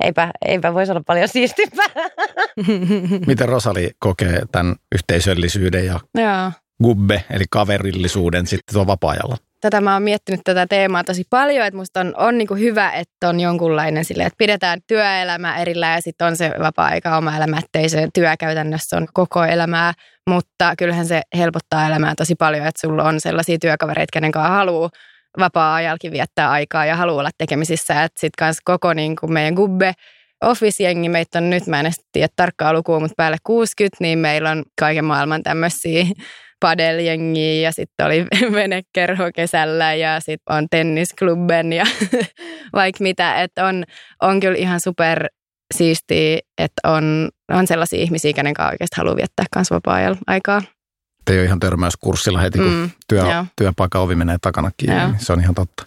eipä, 0.03 0.31
eipä 0.45 0.73
voisi 0.73 0.91
olla 0.91 1.03
paljon 1.05 1.27
siistimpää. 1.27 1.85
Miten 3.27 3.49
Rosali 3.49 3.91
kokee 3.99 4.41
tämän 4.51 4.75
yhteisöllisyyden 4.95 5.85
ja 5.85 5.99
Joo. 6.17 6.51
gubbe, 6.83 7.23
eli 7.29 7.43
kaverillisuuden 7.49 8.47
sitten 8.47 8.73
tuon 8.73 8.87
vapaa-ajalla? 8.87 9.37
Tätä 9.61 9.81
mä 9.81 9.93
oon 9.93 10.03
miettinyt 10.03 10.41
tätä 10.43 10.65
teemaa 10.67 11.03
tosi 11.03 11.23
paljon, 11.29 11.67
että 11.67 11.77
musta 11.77 11.99
on, 11.99 12.13
on 12.17 12.37
niin 12.37 12.59
hyvä, 12.59 12.91
että 12.91 13.29
on 13.29 13.39
jonkunlainen 13.39 14.05
sille, 14.05 14.23
että 14.23 14.37
pidetään 14.37 14.79
työelämä 14.87 15.57
erillä 15.57 15.87
ja 15.87 16.01
sitten 16.01 16.27
on 16.27 16.37
se 16.37 16.51
vapaa-aika 16.59 17.17
oma 17.17 17.37
elämä, 17.37 17.59
ettei 17.59 17.89
se 17.89 18.07
työ 18.13 18.37
käytännössä 18.39 18.97
on 18.97 19.07
koko 19.13 19.43
elämää, 19.43 19.93
mutta 20.29 20.73
kyllähän 20.77 21.05
se 21.05 21.21
helpottaa 21.37 21.87
elämää 21.87 22.13
tosi 22.17 22.35
paljon, 22.35 22.67
että 22.67 22.81
sulla 22.81 23.03
on 23.03 23.19
sellaisia 23.19 23.57
työkavereita, 23.61 24.13
kenen 24.13 24.31
kanssa 24.31 24.53
haluaa 24.53 24.89
vapaa-ajallakin 25.39 26.11
viettää 26.11 26.51
aikaa 26.51 26.85
ja 26.85 26.95
haluaa 26.95 27.19
olla 27.19 27.29
tekemisissä, 27.37 28.03
että 28.03 28.19
sitten 28.19 28.45
kanssa 28.45 28.61
koko 28.65 28.93
niin 28.93 29.15
kuin 29.15 29.33
meidän 29.33 29.53
gubbe 29.53 29.93
Office-jengi, 30.43 31.09
meitä 31.09 31.37
on 31.37 31.49
nyt, 31.49 31.67
mä 31.67 31.79
en 31.79 31.91
tiedä 32.11 32.27
tarkkaa 32.35 32.73
lukua, 32.73 32.99
mutta 32.99 33.13
päälle 33.17 33.37
60, 33.43 33.97
niin 33.99 34.19
meillä 34.19 34.51
on 34.51 34.63
kaiken 34.79 35.05
maailman 35.05 35.43
tämmöisiä 35.43 36.05
padeljengiä 36.61 37.61
ja 37.61 37.71
sitten 37.71 38.05
oli 38.05 38.25
venekerho 38.57 39.31
kesällä 39.35 39.93
ja 39.93 40.19
sitten 40.19 40.55
on 40.55 40.67
tennisklubben 40.71 41.73
ja 41.73 41.85
vaikka 42.73 43.03
mitä. 43.03 43.41
Että 43.41 43.65
on, 43.65 43.83
on 44.21 44.39
kyllä 44.39 44.57
ihan 44.57 44.79
super 44.79 45.27
siistiä, 45.73 46.39
että 46.57 46.81
on, 46.91 47.29
on 47.51 47.67
sellaisia 47.67 48.01
ihmisiä, 48.01 48.33
kenen 48.33 48.53
kanssa 48.53 48.71
oikeasti 48.71 48.95
haluaa 48.97 49.15
viettää 49.15 49.45
kanssa 49.51 49.75
vapaa 49.75 49.97
aikaa. 50.27 50.61
Te 51.25 51.33
ei 51.33 51.39
ole 51.39 51.45
ihan 51.45 51.59
törmäyskurssilla 51.59 52.39
heti, 52.39 52.57
kun 52.57 52.67
mm, 52.67 52.89
työ, 53.07 53.23
työpaikan 53.55 54.01
ovi 54.01 54.15
menee 54.15 54.37
takana 54.41 54.71
kiinni. 54.77 55.01
Joo. 55.01 55.11
Se 55.17 55.33
on 55.33 55.39
ihan 55.39 55.55
totta. 55.55 55.85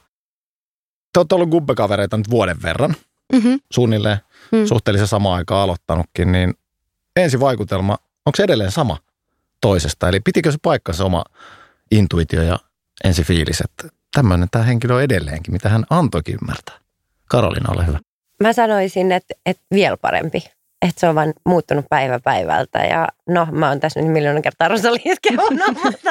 Te 1.12 1.20
olette 1.20 1.34
ollut 1.34 1.50
gubbekavereita 1.50 2.16
nyt 2.16 2.30
vuoden 2.30 2.62
verran, 2.62 2.94
mm-hmm. 3.32 3.60
suunnilleen 3.72 4.18
mm. 4.52 4.66
suhteellisen 4.66 5.06
samaan 5.06 5.36
aikaan 5.36 5.62
aloittanutkin, 5.62 6.32
niin 6.32 6.54
ensi 7.16 7.40
vaikutelma, 7.40 7.92
onko 8.26 8.36
se 8.36 8.42
edelleen 8.42 8.70
sama? 8.70 8.98
Toisesta. 9.64 10.08
Eli 10.08 10.20
pitikö 10.20 10.52
se 10.52 10.58
paikkansa 10.62 11.04
oma 11.04 11.24
intuitio 11.90 12.42
ja 12.42 12.58
ensi 13.04 13.22
fiilis, 13.22 13.60
että 13.60 13.96
tämmöinen 14.16 14.48
tämä 14.50 14.64
henkilö 14.64 14.94
on 14.94 15.02
edelleenkin, 15.02 15.52
mitä 15.52 15.68
hän 15.68 15.84
antoikin 15.90 16.36
ymmärtää. 16.42 16.74
Karolina, 17.28 17.72
ole 17.72 17.86
hyvä. 17.86 17.98
Mä 18.42 18.52
sanoisin, 18.52 19.12
että, 19.12 19.34
että 19.46 19.62
vielä 19.74 19.96
parempi. 19.96 20.38
Että 20.82 21.00
se 21.00 21.08
on 21.08 21.14
vaan 21.14 21.32
muuttunut 21.46 21.84
päivä 21.90 22.20
päivältä. 22.20 22.78
Ja 22.78 23.08
no, 23.28 23.48
mä 23.52 23.68
oon 23.68 23.80
tässä 23.80 24.00
nyt 24.00 24.12
miljoonan 24.12 24.42
kertaa 24.42 24.68
Rosaliis 24.68 25.20
kehunut, 25.22 25.84
mutta 25.84 26.10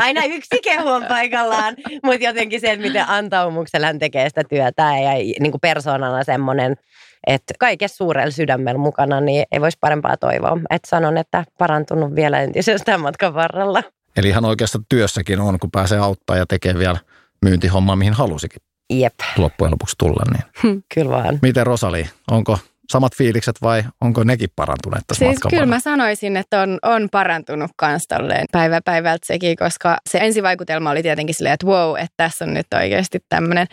aina 0.00 0.24
yksi 0.24 0.60
kehu 0.62 0.88
on 0.88 1.04
paikallaan. 1.08 1.74
Mutta 2.04 2.24
jotenkin 2.24 2.60
se, 2.60 2.72
että 2.72 2.86
miten 2.86 3.08
antaumuksella 3.08 3.86
hän 3.86 3.98
tekee 3.98 4.28
sitä 4.28 4.44
työtä 4.44 4.82
ja 4.82 5.12
niin 5.40 5.50
kuin 5.50 5.60
persoonana 5.60 6.24
semmoinen– 6.24 6.76
että 7.26 7.54
kaikessa 7.58 7.96
suurella 7.96 8.30
sydämellä 8.30 8.78
mukana, 8.78 9.20
niin 9.20 9.46
ei 9.52 9.60
voisi 9.60 9.78
parempaa 9.80 10.16
toivoa. 10.16 10.58
Että 10.70 10.88
sanon, 10.88 11.18
että 11.18 11.44
parantunut 11.58 12.14
vielä 12.14 12.40
entisestään 12.40 13.00
matkan 13.00 13.34
varrella. 13.34 13.82
Eli 14.16 14.28
ihan 14.28 14.44
oikeastaan 14.44 14.84
työssäkin 14.88 15.40
on, 15.40 15.58
kun 15.58 15.70
pääsee 15.70 15.98
auttaa 15.98 16.36
ja 16.36 16.46
tekee 16.46 16.78
vielä 16.78 16.98
myyntihommaa, 17.42 17.96
mihin 17.96 18.12
halusikin. 18.12 18.62
Jep. 18.92 19.14
Loppujen 19.36 19.70
lopuksi 19.72 19.96
tulla. 19.98 20.22
Niin. 20.32 20.44
Hmm. 20.62 20.82
Kyllä 20.94 21.10
vaan. 21.10 21.38
Miten 21.42 21.66
Rosali, 21.66 22.06
onko 22.30 22.58
samat 22.92 23.16
fiilikset 23.16 23.62
vai 23.62 23.84
onko 24.00 24.24
nekin 24.24 24.48
parantuneet 24.56 25.04
tässä 25.06 25.24
siis 25.24 25.38
kyllä 25.50 25.66
mä 25.66 25.80
sanoisin, 25.80 26.36
että 26.36 26.60
on, 26.60 26.78
on 26.82 27.08
parantunut 27.12 27.70
kans 27.76 28.06
tolleen 28.08 28.46
päivä 28.52 28.80
päivältä 28.84 29.26
sekin, 29.26 29.56
koska 29.56 29.96
se 30.10 30.18
ensivaikutelma 30.18 30.90
oli 30.90 31.02
tietenkin 31.02 31.34
silleen, 31.34 31.54
että 31.54 31.66
wow, 31.66 31.96
että 31.96 32.14
tässä 32.16 32.44
on 32.44 32.54
nyt 32.54 32.66
oikeasti 32.74 33.18
tämmöinen 33.28 33.66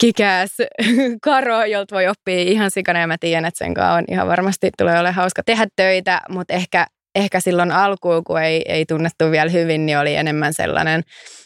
kikääs 0.00 0.50
karo, 1.22 1.64
jolta 1.64 1.94
voi 1.94 2.06
oppia 2.08 2.40
ihan 2.40 2.70
sikana 2.70 3.00
ja 3.00 3.06
mä 3.06 3.16
tiedän, 3.20 3.44
että 3.44 3.58
sen 3.58 3.74
kanssa 3.74 3.94
on 3.94 4.04
ihan 4.08 4.28
varmasti 4.28 4.70
tulee 4.78 4.94
olemaan 4.94 5.14
hauska 5.14 5.42
tehdä 5.42 5.66
töitä, 5.76 6.20
mutta 6.28 6.54
ehkä, 6.54 6.86
ehkä 7.14 7.40
silloin 7.40 7.72
alkuun, 7.72 8.24
kun 8.24 8.42
ei, 8.42 8.62
ei 8.68 8.86
tunnettu 8.86 9.30
vielä 9.30 9.50
hyvin, 9.50 9.86
niin 9.86 9.98
oli 9.98 10.16
enemmän 10.16 10.52
sellainen, 10.54 11.02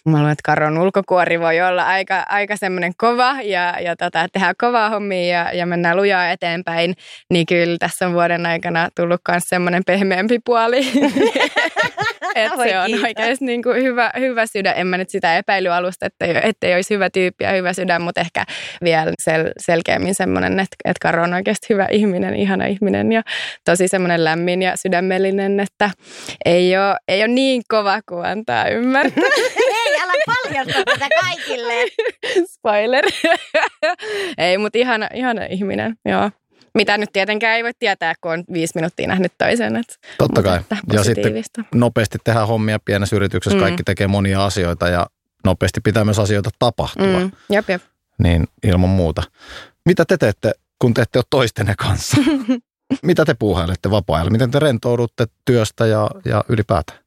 mä 0.08 0.16
luulen, 0.16 0.32
että 0.32 0.42
Karon 0.44 0.78
ulkokuori 0.78 1.40
voi 1.40 1.60
olla 1.60 1.84
aika, 1.84 2.26
aika 2.28 2.56
semmoinen 2.56 2.92
kova 2.98 3.36
ja, 3.42 3.76
ja 3.80 3.96
tota, 3.96 4.26
tehdään 4.32 4.54
kovaa 4.60 4.90
hommia 4.90 5.26
ja, 5.26 5.52
ja 5.52 5.66
mennään 5.66 5.96
lujaa 5.96 6.30
eteenpäin, 6.30 6.94
niin 7.30 7.46
kyllä 7.46 7.76
tässä 7.78 8.06
on 8.06 8.12
vuoden 8.12 8.46
aikana 8.46 8.88
tullut 8.96 9.20
myös 9.28 9.42
semmoinen 9.46 9.82
pehmeämpi 9.86 10.38
puoli. 10.44 10.80
että 12.34 12.64
se 12.64 12.78
on 12.78 13.04
oikeasti 13.04 13.44
niin 13.44 13.62
kuin 13.62 13.82
hyvä, 13.82 14.10
hyvä 14.18 14.46
sydän. 14.46 14.74
En 14.76 14.86
mä 14.86 14.98
nyt 14.98 15.10
sitä 15.10 15.38
epäily 15.38 15.72
alusta, 15.72 16.06
että 16.06 16.24
ei, 16.24 16.34
ettei 16.42 16.74
olisi 16.74 16.94
hyvä 16.94 17.10
tyyppi 17.10 17.44
ja 17.44 17.52
hyvä 17.52 17.72
sydän, 17.72 18.02
mutta 18.02 18.20
ehkä 18.20 18.44
vielä 18.84 19.12
sel, 19.24 19.50
selkeämmin 19.58 20.14
semmoinen, 20.14 20.52
että, 20.52 20.76
että 20.84 20.98
Karo 21.02 21.22
on 21.22 21.34
oikeasti 21.34 21.66
hyvä 21.70 21.86
ihminen, 21.90 22.36
ihana 22.36 22.66
ihminen 22.66 23.12
ja 23.12 23.22
tosi 23.64 23.88
semmoinen 23.88 24.24
lämmin 24.24 24.62
ja 24.62 24.72
sydämellinen, 24.76 25.53
että 25.60 25.90
ei 26.44 26.76
ole, 26.76 26.96
ei 27.08 27.20
ole 27.20 27.28
niin 27.28 27.62
kova 27.68 28.00
kuin 28.08 28.26
antaa 28.26 28.68
ymmärtää. 28.68 29.24
ei, 29.86 30.00
älä 30.00 30.12
paljasta 30.26 30.84
tätä 30.84 31.08
kaikille. 31.20 31.74
Spoiler. 32.54 33.04
ei, 34.38 34.58
mutta 34.58 34.78
ihana, 34.78 35.08
ihana 35.14 35.44
ihminen, 35.44 35.94
joo 36.04 36.30
mitä 36.74 36.98
nyt 36.98 37.12
tietenkään 37.12 37.56
ei 37.56 37.64
voi 37.64 37.70
tietää, 37.78 38.14
kun 38.20 38.32
on 38.32 38.44
viisi 38.52 38.72
minuuttia 38.74 39.08
nähnyt 39.08 39.32
toisen. 39.38 39.76
Että, 39.76 39.94
Totta 40.18 40.42
kai. 40.42 40.60
Ja 40.92 41.04
sitten 41.04 41.32
nopeasti 41.74 42.18
tehdään 42.24 42.48
hommia 42.48 42.78
pienessä 42.84 43.16
yrityksessä, 43.16 43.56
mm. 43.56 43.62
kaikki 43.62 43.82
tekee 43.82 44.06
monia 44.06 44.44
asioita 44.44 44.88
ja 44.88 45.06
nopeasti 45.44 45.80
pitää 45.80 46.04
myös 46.04 46.18
asioita 46.18 46.50
tapahtua. 46.58 47.20
Mm. 47.20 47.30
Jep, 47.50 47.68
jep. 47.68 47.82
Niin 48.18 48.44
ilman 48.62 48.90
muuta. 48.90 49.22
Mitä 49.86 50.04
te 50.04 50.16
teette, 50.16 50.52
kun 50.78 50.94
te 50.94 51.02
ette 51.02 51.18
ole 51.18 51.24
toistenne 51.30 51.74
kanssa? 51.78 52.16
Mitä 53.02 53.24
te 53.24 53.34
puuhailette 53.38 53.90
vapaa-ajalla? 53.90 54.30
Miten 54.30 54.50
te 54.50 54.58
rentoudutte 54.58 55.26
työstä 55.44 55.86
ja, 55.86 56.10
ja 56.24 56.44
ylipäätään? 56.48 56.98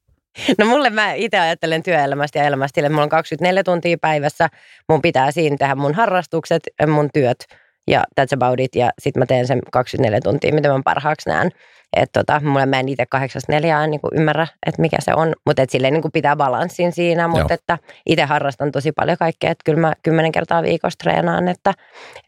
No 0.57 0.65
mulle 0.65 0.89
mä 0.89 1.13
itse 1.13 1.39
ajattelen 1.39 1.83
työelämästä 1.83 2.39
ja 2.39 2.45
elämästä, 2.45 2.89
mulla 2.89 3.03
on 3.03 3.09
24 3.09 3.63
tuntia 3.63 3.97
päivässä. 4.01 4.49
Mun 4.89 5.01
pitää 5.01 5.31
siinä 5.31 5.57
tehdä 5.59 5.75
mun 5.75 5.93
harrastukset, 5.93 6.63
mun 6.87 7.09
työt– 7.13 7.37
ja 7.87 8.03
that's 8.21 8.33
about 8.33 8.59
it. 8.59 8.75
Ja 8.75 8.89
sitten 8.99 9.21
mä 9.21 9.25
teen 9.25 9.47
sen 9.47 9.59
24 9.71 10.19
tuntia, 10.21 10.53
mitä 10.53 10.69
mä 10.69 10.81
parhaaksi 10.83 11.29
näen. 11.29 11.51
Että 11.93 12.19
tota, 12.19 12.41
mulle 12.43 12.65
mä 12.65 12.79
en 12.79 12.89
itse 12.89 13.05
kahdeksasta 13.05 13.51
neljään 13.51 13.91
niin 13.91 14.01
ymmärrä, 14.13 14.47
että 14.65 14.81
mikä 14.81 14.97
se 14.99 15.13
on, 15.15 15.33
mutta 15.45 15.61
et 15.61 15.69
silleen 15.69 15.93
niin 15.93 16.11
pitää 16.13 16.35
balanssin 16.35 16.91
siinä, 16.91 17.27
mutta 17.27 17.53
että 17.53 17.77
itse 18.05 18.23
harrastan 18.23 18.71
tosi 18.71 18.91
paljon 18.91 19.17
kaikkea, 19.17 19.51
että 19.51 19.63
kyllä 19.65 19.79
mä 19.79 19.93
kymmenen 20.03 20.31
kertaa 20.31 20.63
viikossa 20.63 20.97
treenaan, 21.03 21.47
että, 21.47 21.73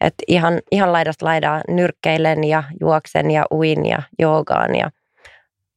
että 0.00 0.24
ihan, 0.28 0.60
ihan 0.72 0.92
laidasta 0.92 1.26
laidaan 1.26 1.60
nyrkkeilen 1.68 2.44
ja 2.44 2.62
juoksen 2.80 3.30
ja 3.30 3.44
uin 3.52 3.86
ja 3.86 4.02
joogaan 4.18 4.74
ja 4.74 4.90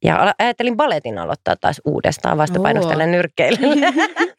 ja 0.03 0.33
ajattelin 0.39 0.77
baletin 0.77 1.17
aloittaa 1.17 1.55
taas 1.55 1.81
uudestaan 1.85 2.37
vastapainostellen 2.37 3.11
nyrkkeille. 3.11 3.59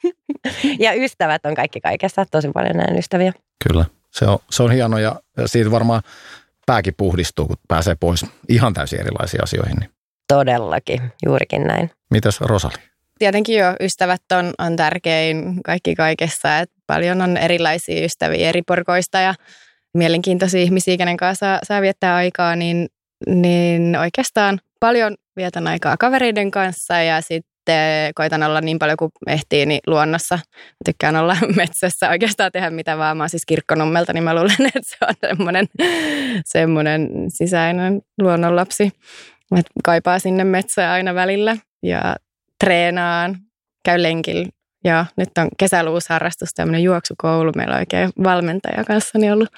ja 0.85 0.93
ystävät 0.95 1.47
on 1.47 1.55
kaikki 1.55 1.81
kaikessa, 1.81 2.27
tosi 2.31 2.51
paljon 2.55 2.77
näin 2.77 2.99
ystäviä. 2.99 3.33
Kyllä. 3.69 3.85
Se 4.15 4.27
on, 4.27 4.39
se 4.51 4.63
on 4.63 4.73
hieno 4.73 4.99
ja 4.99 5.21
siitä 5.47 5.71
varmaan 5.71 6.03
pääkin 6.67 6.95
puhdistuu, 6.97 7.47
kun 7.47 7.57
pääsee 7.69 7.95
pois 8.01 8.27
ihan 8.49 8.75
täysin 8.75 9.01
erilaisiin 9.01 9.43
asioihin. 9.43 9.77
Niin. 9.81 9.91
Todellakin, 10.29 11.03
juurikin 11.27 11.67
näin. 11.67 11.91
Mitäs 12.11 12.41
Rosali? 12.41 12.75
Tietenkin 13.19 13.59
jo 13.59 13.77
ystävät 13.81 14.23
on, 14.33 14.53
on 14.59 14.77
tärkein 14.77 15.63
kaikki 15.63 15.95
kaikessa. 15.95 16.59
Et 16.59 16.71
paljon 16.87 17.23
on 17.23 17.37
erilaisia 17.37 18.05
ystäviä 18.05 18.49
eri 18.49 18.63
porkoista 18.63 19.19
ja 19.19 19.35
mielenkiintoisia 19.95 20.61
ihmisiä, 20.61 20.97
kenen 20.97 21.17
kanssa 21.17 21.47
saa, 21.47 21.59
saa 21.63 21.81
viettää 21.81 22.15
aikaa, 22.15 22.57
niin, 22.57 22.89
niin 23.27 23.97
oikeastaan 23.97 24.61
paljon 24.81 25.15
vietän 25.37 25.69
aikaa 25.69 25.97
kavereiden 25.97 26.51
kanssa 26.51 27.03
ja 27.03 27.21
sitten 27.21 27.54
sitten 27.65 28.15
koitan 28.15 28.43
olla 28.43 28.61
niin 28.61 28.79
paljon 28.79 28.97
kuin 28.97 29.11
ehtii 29.27 29.67
niin 29.67 29.81
luonnossa. 29.87 30.35
Mä 30.35 30.85
tykkään 30.85 31.17
olla 31.17 31.37
metsässä 31.57 32.11
oikeastaan 32.11 32.53
tehdä 32.53 32.71
mitä 32.71 32.99
vaan. 32.99 33.17
Mä 33.17 33.23
oon 33.23 33.31
siis 33.31 33.47
kirkkonummelta, 33.47 34.13
niin 34.13 34.25
mä 34.25 34.35
luulen, 34.35 34.57
että 34.75 34.81
se 34.83 34.97
on 35.09 35.15
semmoinen, 35.21 35.67
semmoinen 36.45 37.11
sisäinen 37.29 38.03
luonnonlapsi. 38.23 38.91
Mä 39.51 39.61
kaipaa 39.85 40.19
sinne 40.19 40.45
metsään 40.45 40.93
aina 40.93 41.15
välillä 41.15 41.57
ja 41.83 42.17
treenaan, 42.65 43.37
käy 43.85 44.03
lenkillä 44.03 44.49
Joo, 44.85 45.05
nyt 45.17 45.29
on 45.39 45.49
kesällä 45.59 45.91
uusi 45.91 46.07
harrastus, 46.09 46.49
tämmöinen 46.55 46.83
juoksukoulu. 46.83 47.53
Meillä 47.57 47.75
on 47.75 47.81
oikein 47.81 48.11
valmentaja 48.25 48.85
kanssa 48.85 49.19
niin 49.19 49.33
ollut 49.33 49.49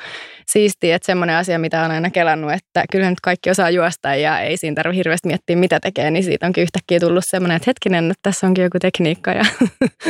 siistiä, 0.47 0.97
että 0.97 1.07
semmoinen 1.07 1.37
asia, 1.37 1.59
mitä 1.59 1.83
on 1.83 1.91
aina 1.91 2.11
kelannut, 2.11 2.53
että 2.53 2.85
kyllä 2.93 3.11
nyt 3.11 3.21
kaikki 3.21 3.51
osaa 3.51 3.71
juosta 3.71 4.15
ja 4.15 4.41
ei 4.41 4.57
siinä 4.57 4.75
tarvitse 4.75 4.99
hirveästi 4.99 5.29
miettiä, 5.29 5.57
mitä 5.57 5.81
tekee, 5.81 6.11
niin 6.11 6.25
siitä 6.25 6.47
onkin 6.47 6.63
yhtäkkiä 6.63 7.01
tullut 7.01 7.25
semmoinen, 7.27 7.57
että 7.57 7.71
hetkinen, 7.71 8.11
että 8.11 8.21
tässä 8.23 8.47
onkin 8.47 8.65
joku 8.65 8.79
tekniikka. 8.79 9.31
Ja 9.31 9.45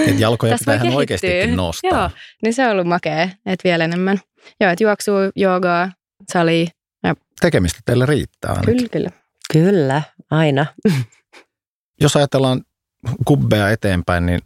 Et 0.06 0.20
jalkoja 0.20 0.56
pitää 0.58 0.74
ihan 0.74 0.94
oikeastikin 0.94 1.56
nostaa. 1.56 1.90
Joo, 1.90 2.10
niin 2.42 2.54
se 2.54 2.66
on 2.66 2.72
ollut 2.72 2.86
makea, 2.86 3.22
että 3.22 3.64
vielä 3.64 3.84
enemmän. 3.84 4.18
Joo, 4.60 4.70
että 4.70 4.84
juoksuu, 4.84 5.18
joogaa, 5.36 5.92
sali. 6.32 6.66
Ja... 7.04 7.14
Tekemistä 7.40 7.80
teille 7.84 8.06
riittää 8.06 8.50
ainakin. 8.50 8.76
Kyllä, 8.76 8.88
kyllä. 8.92 9.10
Kyllä, 9.52 10.02
aina. 10.30 10.66
Jos 12.00 12.16
ajatellaan 12.16 12.62
kubbeja 13.24 13.70
eteenpäin, 13.70 14.26
niin 14.26 14.40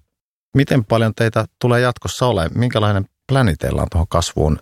miten 0.57 0.85
paljon 0.85 1.15
teitä 1.15 1.45
tulee 1.61 1.81
jatkossa 1.81 2.27
olemaan? 2.27 2.59
Minkälainen 2.59 3.05
pläni 3.27 3.57
teillä 3.57 3.83
on 3.83 3.89
tuohon 3.91 4.09
kasvuun 4.09 4.59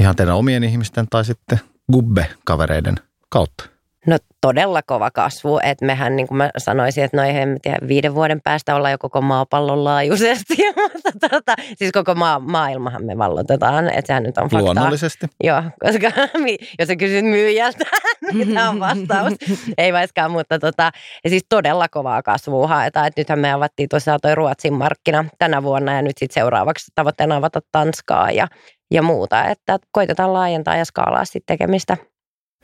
ihan 0.00 0.16
teidän 0.16 0.36
omien 0.36 0.64
ihmisten 0.64 1.06
tai 1.10 1.24
sitten 1.24 1.60
gubbe-kavereiden 1.92 2.94
kautta? 3.28 3.77
No 4.06 4.18
todella 4.40 4.82
kova 4.86 5.10
kasvu, 5.10 5.58
että 5.62 5.86
mehän 5.86 6.16
niin 6.16 6.26
kuin 6.26 6.38
mä 6.38 6.50
sanoisin, 6.58 7.04
että 7.04 7.16
noin 7.16 7.36
en 7.36 7.56
tiedä, 7.62 7.78
viiden 7.88 8.14
vuoden 8.14 8.40
päästä 8.44 8.74
ollaan 8.74 8.92
jo 8.92 8.98
koko 8.98 9.20
maapallon 9.20 9.84
laajuisesti, 9.84 10.56
mutta 10.82 11.28
tota, 11.30 11.54
siis 11.76 11.92
koko 11.92 12.14
maa, 12.14 12.38
maailmahan 12.38 13.04
me 13.04 13.18
vallotetaan, 13.18 13.88
että 13.88 14.06
sehän 14.06 14.22
nyt 14.22 14.38
on 14.38 14.42
faktaa. 14.42 14.60
Luonnollisesti. 14.60 15.26
Joo, 15.44 15.62
koska 15.80 16.12
jos 16.78 16.86
sä 16.86 16.96
kysyt 16.96 17.24
myyjältä, 17.24 17.84
niin 18.32 18.54
tämä 18.54 18.68
on 18.68 18.80
vastaus. 18.80 19.32
Ei 19.78 19.92
vaikkaan, 19.92 20.30
mutta 20.30 20.58
tota, 20.58 20.90
ja 21.24 21.30
siis 21.30 21.42
todella 21.48 21.88
kovaa 21.88 22.22
kasvua 22.22 22.66
haetaan, 22.66 23.06
että 23.06 23.20
nythän 23.20 23.38
me 23.38 23.52
avattiin 23.52 23.88
tosiaan 23.88 24.18
toi 24.22 24.34
Ruotsin 24.34 24.74
markkina 24.74 25.24
tänä 25.38 25.62
vuonna 25.62 25.92
ja 25.92 26.02
nyt 26.02 26.18
sitten 26.18 26.42
seuraavaksi 26.42 26.92
tavoitteena 26.94 27.36
avata 27.36 27.60
Tanskaa 27.72 28.30
ja, 28.30 28.48
ja 28.90 29.02
muuta, 29.02 29.44
että 29.44 29.78
koitetaan 29.92 30.32
laajentaa 30.32 30.76
ja 30.76 30.84
skaalaa 30.84 31.24
sitten 31.24 31.58
tekemistä. 31.58 31.96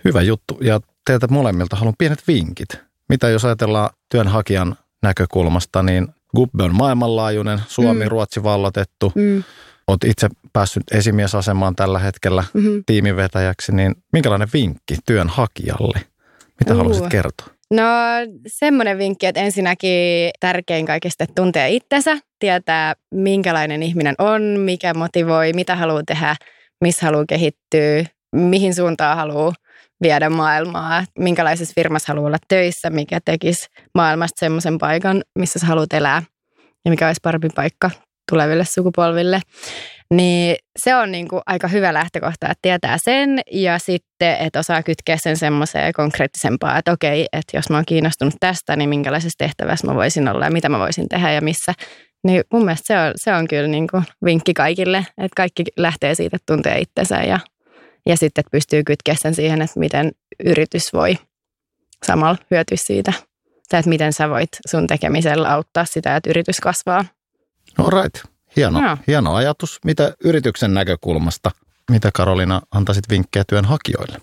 Hyvä 0.05 0.23
juttu. 0.23 0.59
Ja 0.61 0.81
teiltä 1.07 1.27
molemmilta 1.31 1.77
haluan 1.77 1.95
pienet 1.99 2.23
vinkit. 2.29 2.69
Mitä 3.09 3.29
jos 3.29 3.45
ajatellaan 3.45 3.91
työnhakijan 4.11 4.77
näkökulmasta, 5.03 5.83
niin 5.83 6.09
Gubbe 6.37 6.65
on 6.65 6.75
maailmanlaajuinen, 6.75 7.61
Suomi, 7.69 8.05
mm. 8.05 8.09
Ruotsi 8.09 8.43
vallotettu. 8.43 9.13
Mm. 9.15 9.45
Olet 9.87 10.05
itse 10.05 10.29
päässyt 10.53 10.83
esimiesasemaan 10.93 11.77
tällä 11.77 11.99
hetkellä 11.99 12.45
mm-hmm. 12.55 12.83
tiimivetäjäksi, 12.87 13.73
niin 13.73 13.95
minkälainen 14.13 14.49
vinkki 14.55 14.97
työnhakijalle? 15.07 16.01
Mitä 16.61 16.73
uh. 16.73 16.79
haluaisit 16.79 17.07
kertoa? 17.07 17.47
No 17.71 17.83
semmoinen 18.47 18.99
vinkki, 18.99 19.27
että 19.27 19.41
ensinnäkin 19.41 20.31
tärkein 20.41 20.87
kaikista, 20.87 21.25
että 21.25 21.43
tuntee 21.43 21.71
itsensä, 21.71 22.19
tietää 22.39 22.95
minkälainen 23.11 23.83
ihminen 23.83 24.15
on, 24.19 24.43
mikä 24.43 24.95
motivoi, 24.95 25.53
mitä 25.53 25.77
haluaa 25.77 26.03
tehdä, 26.07 26.37
missä 26.81 27.07
haluaa 27.07 27.25
kehittyä, 27.29 28.05
mihin 28.33 28.75
suuntaan 28.75 29.17
haluaa 29.17 29.53
viedä 30.05 30.31
maailmaa, 30.31 31.05
minkälaisessa 31.19 31.73
firmassa 31.75 32.13
haluaa 32.13 32.27
olla 32.27 32.39
töissä, 32.49 32.91
mikä 32.91 33.21
tekisi 33.25 33.67
maailmasta 33.95 34.41
semmoisen 34.41 34.79
paikan, 34.79 35.23
missä 35.39 35.59
sä 35.59 35.67
haluat 35.67 35.93
elää 35.93 36.23
ja 36.85 36.91
mikä 36.91 37.07
olisi 37.07 37.21
parempi 37.23 37.49
paikka 37.55 37.91
tuleville 38.31 38.65
sukupolville. 38.65 39.41
Niin 40.11 40.57
se 40.79 40.95
on 40.95 41.13
niin 41.13 41.29
kuin 41.29 41.43
aika 41.47 41.69
hyvä 41.69 41.95
lähtökohta, 41.95 42.47
että 42.47 42.59
tietää 42.63 42.97
sen 43.05 43.41
ja 43.53 43.79
sitten, 43.79 44.37
että 44.41 44.59
osaa 44.59 44.83
kytkeä 44.83 45.17
sen 45.17 45.37
semmoiseen 45.37 45.93
konkreettisempaan, 45.93 46.79
että 46.79 46.93
okei, 46.93 47.27
että 47.33 47.57
jos 47.57 47.71
mä 47.71 47.77
oon 47.77 47.85
kiinnostunut 47.87 48.35
tästä, 48.41 48.77
niin 48.77 48.89
minkälaisessa 48.89 49.39
tehtävässä 49.39 49.87
mä 49.87 49.95
voisin 49.95 50.29
olla 50.29 50.45
ja 50.45 50.51
mitä 50.51 50.69
mä 50.69 50.79
voisin 50.79 51.09
tehdä 51.09 51.33
ja 51.33 51.41
missä. 51.41 51.73
Niin 52.27 52.43
mun 52.53 52.65
mielestä 52.65 52.87
se 52.87 52.99
on, 52.99 53.13
se 53.17 53.35
on 53.35 53.49
kyllä 53.49 53.69
niin 53.69 53.87
kuin 53.91 54.05
vinkki 54.25 54.55
kaikille, 54.55 54.99
että 54.99 55.37
kaikki 55.37 55.65
lähtee 55.77 56.15
siitä, 56.15 56.37
että 56.37 56.53
tuntee 56.55 56.79
itsensä 56.79 57.23
ja 57.23 57.39
ja 58.07 58.17
sitten 58.17 58.41
että 58.41 58.51
pystyy 58.51 58.85
kytkeä 58.85 59.15
sen 59.19 59.35
siihen, 59.35 59.63
että 59.63 59.81
miten 59.81 60.13
yritys 60.45 60.93
voi 60.93 61.19
samalla 62.07 62.37
hyötyä 62.51 62.77
siitä. 62.81 63.13
Tai 63.69 63.81
että 63.81 63.89
miten 63.89 64.13
sä 64.13 64.31
voit 64.31 64.49
sun 64.67 64.87
tekemisellä 64.87 65.53
auttaa 65.53 65.85
sitä, 65.85 66.17
että 66.17 66.31
yritys 66.31 66.61
kasvaa. 66.61 67.05
All 67.79 68.03
right. 68.03 68.25
Hieno, 68.57 68.81
no. 68.81 68.99
hieno 69.07 69.35
ajatus. 69.35 69.79
Mitä 69.85 70.15
yrityksen 70.25 70.75
näkökulmasta, 70.75 71.51
mitä 71.91 72.11
Karolina 72.15 72.61
antaisit 72.71 73.05
vinkkejä 73.11 73.45
työnhakijoille? 73.49 74.19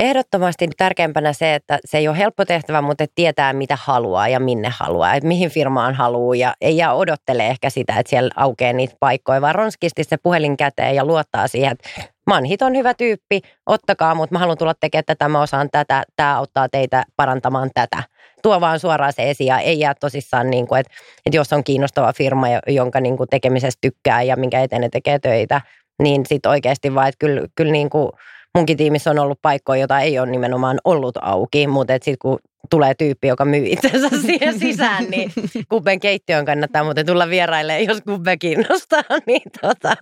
Ehdottomasti 0.00 0.68
tärkeimpänä 0.76 1.32
se, 1.32 1.54
että 1.54 1.78
se 1.84 1.98
ei 1.98 2.08
ole 2.08 2.18
helppo 2.18 2.44
tehtävä, 2.44 2.82
mutta 2.82 3.04
että 3.04 3.14
tietää 3.14 3.52
mitä 3.52 3.78
haluaa 3.80 4.28
ja 4.28 4.40
minne 4.40 4.72
haluaa, 4.78 5.14
että 5.14 5.28
mihin 5.28 5.50
firmaan 5.50 5.94
haluaa 5.94 6.36
ja 6.36 6.54
ei 6.60 6.76
jää 6.76 6.94
odottele 6.94 7.46
ehkä 7.46 7.70
sitä, 7.70 7.98
että 7.98 8.10
siellä 8.10 8.30
aukeaa 8.36 8.72
niitä 8.72 8.96
paikkoja, 9.00 9.40
vaan 9.40 9.54
ronskisti 9.54 10.04
se 10.04 10.16
puhelin 10.16 10.56
käteen 10.56 10.94
ja 10.94 11.04
luottaa 11.04 11.48
siihen, 11.48 11.72
että 11.72 12.13
Manhit 12.26 12.62
on 12.62 12.76
hyvä 12.76 12.94
tyyppi, 12.94 13.40
ottakaa, 13.66 14.14
mutta 14.14 14.34
mä 14.34 14.38
haluan 14.38 14.58
tulla 14.58 14.74
tekemään 14.80 15.04
tätä, 15.04 15.28
mä 15.28 15.42
osaan 15.42 15.68
tätä, 15.72 16.02
tämä 16.16 16.36
auttaa 16.36 16.68
teitä 16.68 17.04
parantamaan 17.16 17.70
tätä. 17.74 18.02
Tuo 18.42 18.60
vaan 18.60 18.80
suoraan 18.80 19.12
se 19.12 19.30
esiin 19.30 19.48
ja 19.48 19.58
ei 19.58 19.80
jää 19.80 19.94
tosissaan, 20.00 20.50
niin 20.50 20.66
kuin, 20.66 20.80
että, 20.80 20.92
että 21.26 21.36
jos 21.36 21.52
on 21.52 21.64
kiinnostava 21.64 22.12
firma, 22.12 22.46
jonka 22.66 23.00
niin 23.00 23.16
kuin 23.16 23.28
tekemisestä 23.28 23.78
tykkää 23.80 24.22
ja 24.22 24.36
minkä 24.36 24.60
eteen 24.60 24.82
ne 24.82 24.88
tekee 24.88 25.18
töitä, 25.18 25.60
niin 26.02 26.26
sitten 26.26 26.50
oikeasti 26.50 26.94
vaan, 26.94 27.08
että 27.08 27.18
kyllä, 27.18 27.46
kyllä 27.54 27.72
niin 27.72 27.90
kuin 27.90 28.12
munkin 28.54 28.76
tiimissä 28.76 29.10
on 29.10 29.18
ollut 29.18 29.38
paikkoja, 29.42 29.80
jota 29.80 30.00
ei 30.00 30.18
ole 30.18 30.30
nimenomaan 30.30 30.78
ollut 30.84 31.16
auki, 31.22 31.66
mutta 31.66 31.92
sitten 31.92 32.18
kun 32.18 32.38
tulee 32.70 32.94
tyyppi, 32.94 33.28
joka 33.28 33.44
myy 33.44 33.64
itsensä 33.66 34.08
siihen 34.26 34.58
sisään, 34.58 35.04
niin 35.04 35.32
Kubben 35.68 36.00
keittiön 36.00 36.44
kannattaa 36.44 36.84
muuten 36.84 37.06
tulla 37.06 37.28
vieraille, 37.28 37.82
jos 37.82 38.00
Kubbe 38.00 38.36
kiinnostaa. 38.36 39.02
Niin 39.26 39.42
tota. 39.60 39.94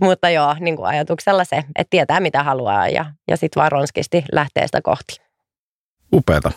Mutta 0.00 0.30
joo, 0.30 0.56
niin 0.60 0.76
kuin 0.76 0.86
ajatuksella 0.86 1.44
se, 1.44 1.56
että 1.56 1.90
tietää 1.90 2.20
mitä 2.20 2.42
haluaa 2.42 2.88
ja, 2.88 3.04
ja 3.28 3.36
sitten 3.36 3.60
vaan 3.60 3.72
ronskisti 3.72 4.24
lähtee 4.32 4.66
sitä 4.66 4.80
kohti. 4.82 5.20
Upeeta. 6.14 6.52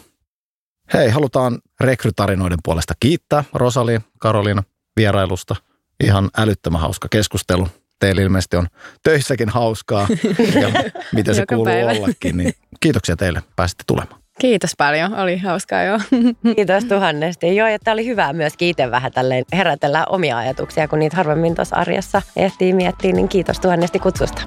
Hei, 0.93 1.09
halutaan 1.09 1.59
rekrytarinoiden 1.79 2.57
puolesta 2.63 2.93
kiittää 2.99 3.43
Rosali, 3.53 3.99
Karolina 4.19 4.63
vierailusta. 4.97 5.55
Ihan 6.03 6.29
älyttömän 6.37 6.81
hauska 6.81 7.07
keskustelu. 7.11 7.67
Teillä 7.99 8.21
ilmeisesti 8.21 8.57
on 8.57 8.67
töissäkin 9.03 9.49
hauskaa 9.49 10.07
ja 10.61 10.69
miten 11.15 11.35
se 11.35 11.45
kuuluu 11.45 11.65
päivä. 11.65 11.91
ollakin. 11.91 12.37
Niin 12.37 12.53
kiitoksia 12.79 13.15
teille, 13.15 13.43
pääsitte 13.55 13.83
tulemaan. 13.87 14.21
Kiitos 14.39 14.71
paljon, 14.77 15.15
oli 15.15 15.37
hauskaa 15.37 15.83
joo. 15.83 15.99
Kiitos 16.55 16.85
tuhannesti. 16.85 17.55
Joo, 17.55 17.67
ja 17.67 17.79
tämä 17.79 17.93
oli 17.93 18.05
hyvä 18.05 18.33
myös 18.33 18.57
kiiten 18.57 18.91
vähän 18.91 19.11
tälleen 19.11 19.45
herätellä 19.53 20.05
omia 20.05 20.37
ajatuksia, 20.37 20.87
kun 20.87 20.99
niitä 20.99 21.17
harvemmin 21.17 21.55
tuossa 21.55 21.75
arjessa 21.75 22.21
ehtii 22.35 22.73
miettiä, 22.73 23.11
niin 23.11 23.29
kiitos 23.29 23.59
tuhannesti 23.59 23.99
kutsusta. 23.99 24.41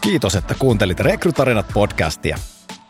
Kiitos, 0.00 0.34
että 0.34 0.54
kuuntelit 0.58 1.00
Rekrytarinat 1.00 1.66
podcastia. 1.74 2.38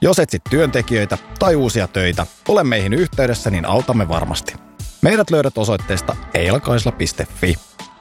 Jos 0.01 0.19
etsit 0.19 0.43
työntekijöitä 0.51 1.19
tai 1.39 1.57
uusia 1.57 1.89
töitä, 1.89 2.27
ole 2.49 2.65
meihin 2.65 2.93
yhteydessä, 2.93 3.51
niin 3.51 3.67
autamme 3.67 4.09
varmasti. 4.09 4.55
Meidät 5.03 5.31
löydät 5.31 5.59
osoitteesta 5.59 6.17
eilakaisla.fi. 6.35 7.55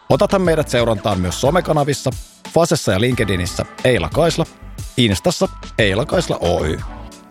Otathan 0.10 0.42
meidät 0.42 0.70
seurantaan 0.70 1.20
myös 1.20 1.42
somekanavissa, 1.42 2.12
Fasessa 2.54 2.92
ja 2.92 3.02
LinkedInissä 3.02 3.66
Eila 3.84 4.10
Kaisla– 4.14 4.46
Instassa 4.98 5.48
Eila 5.78 6.06
Kaisla 6.06 6.38
Oy. 6.42 6.80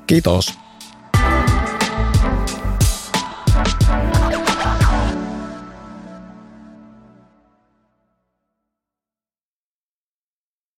Kiitos. 0.07 0.59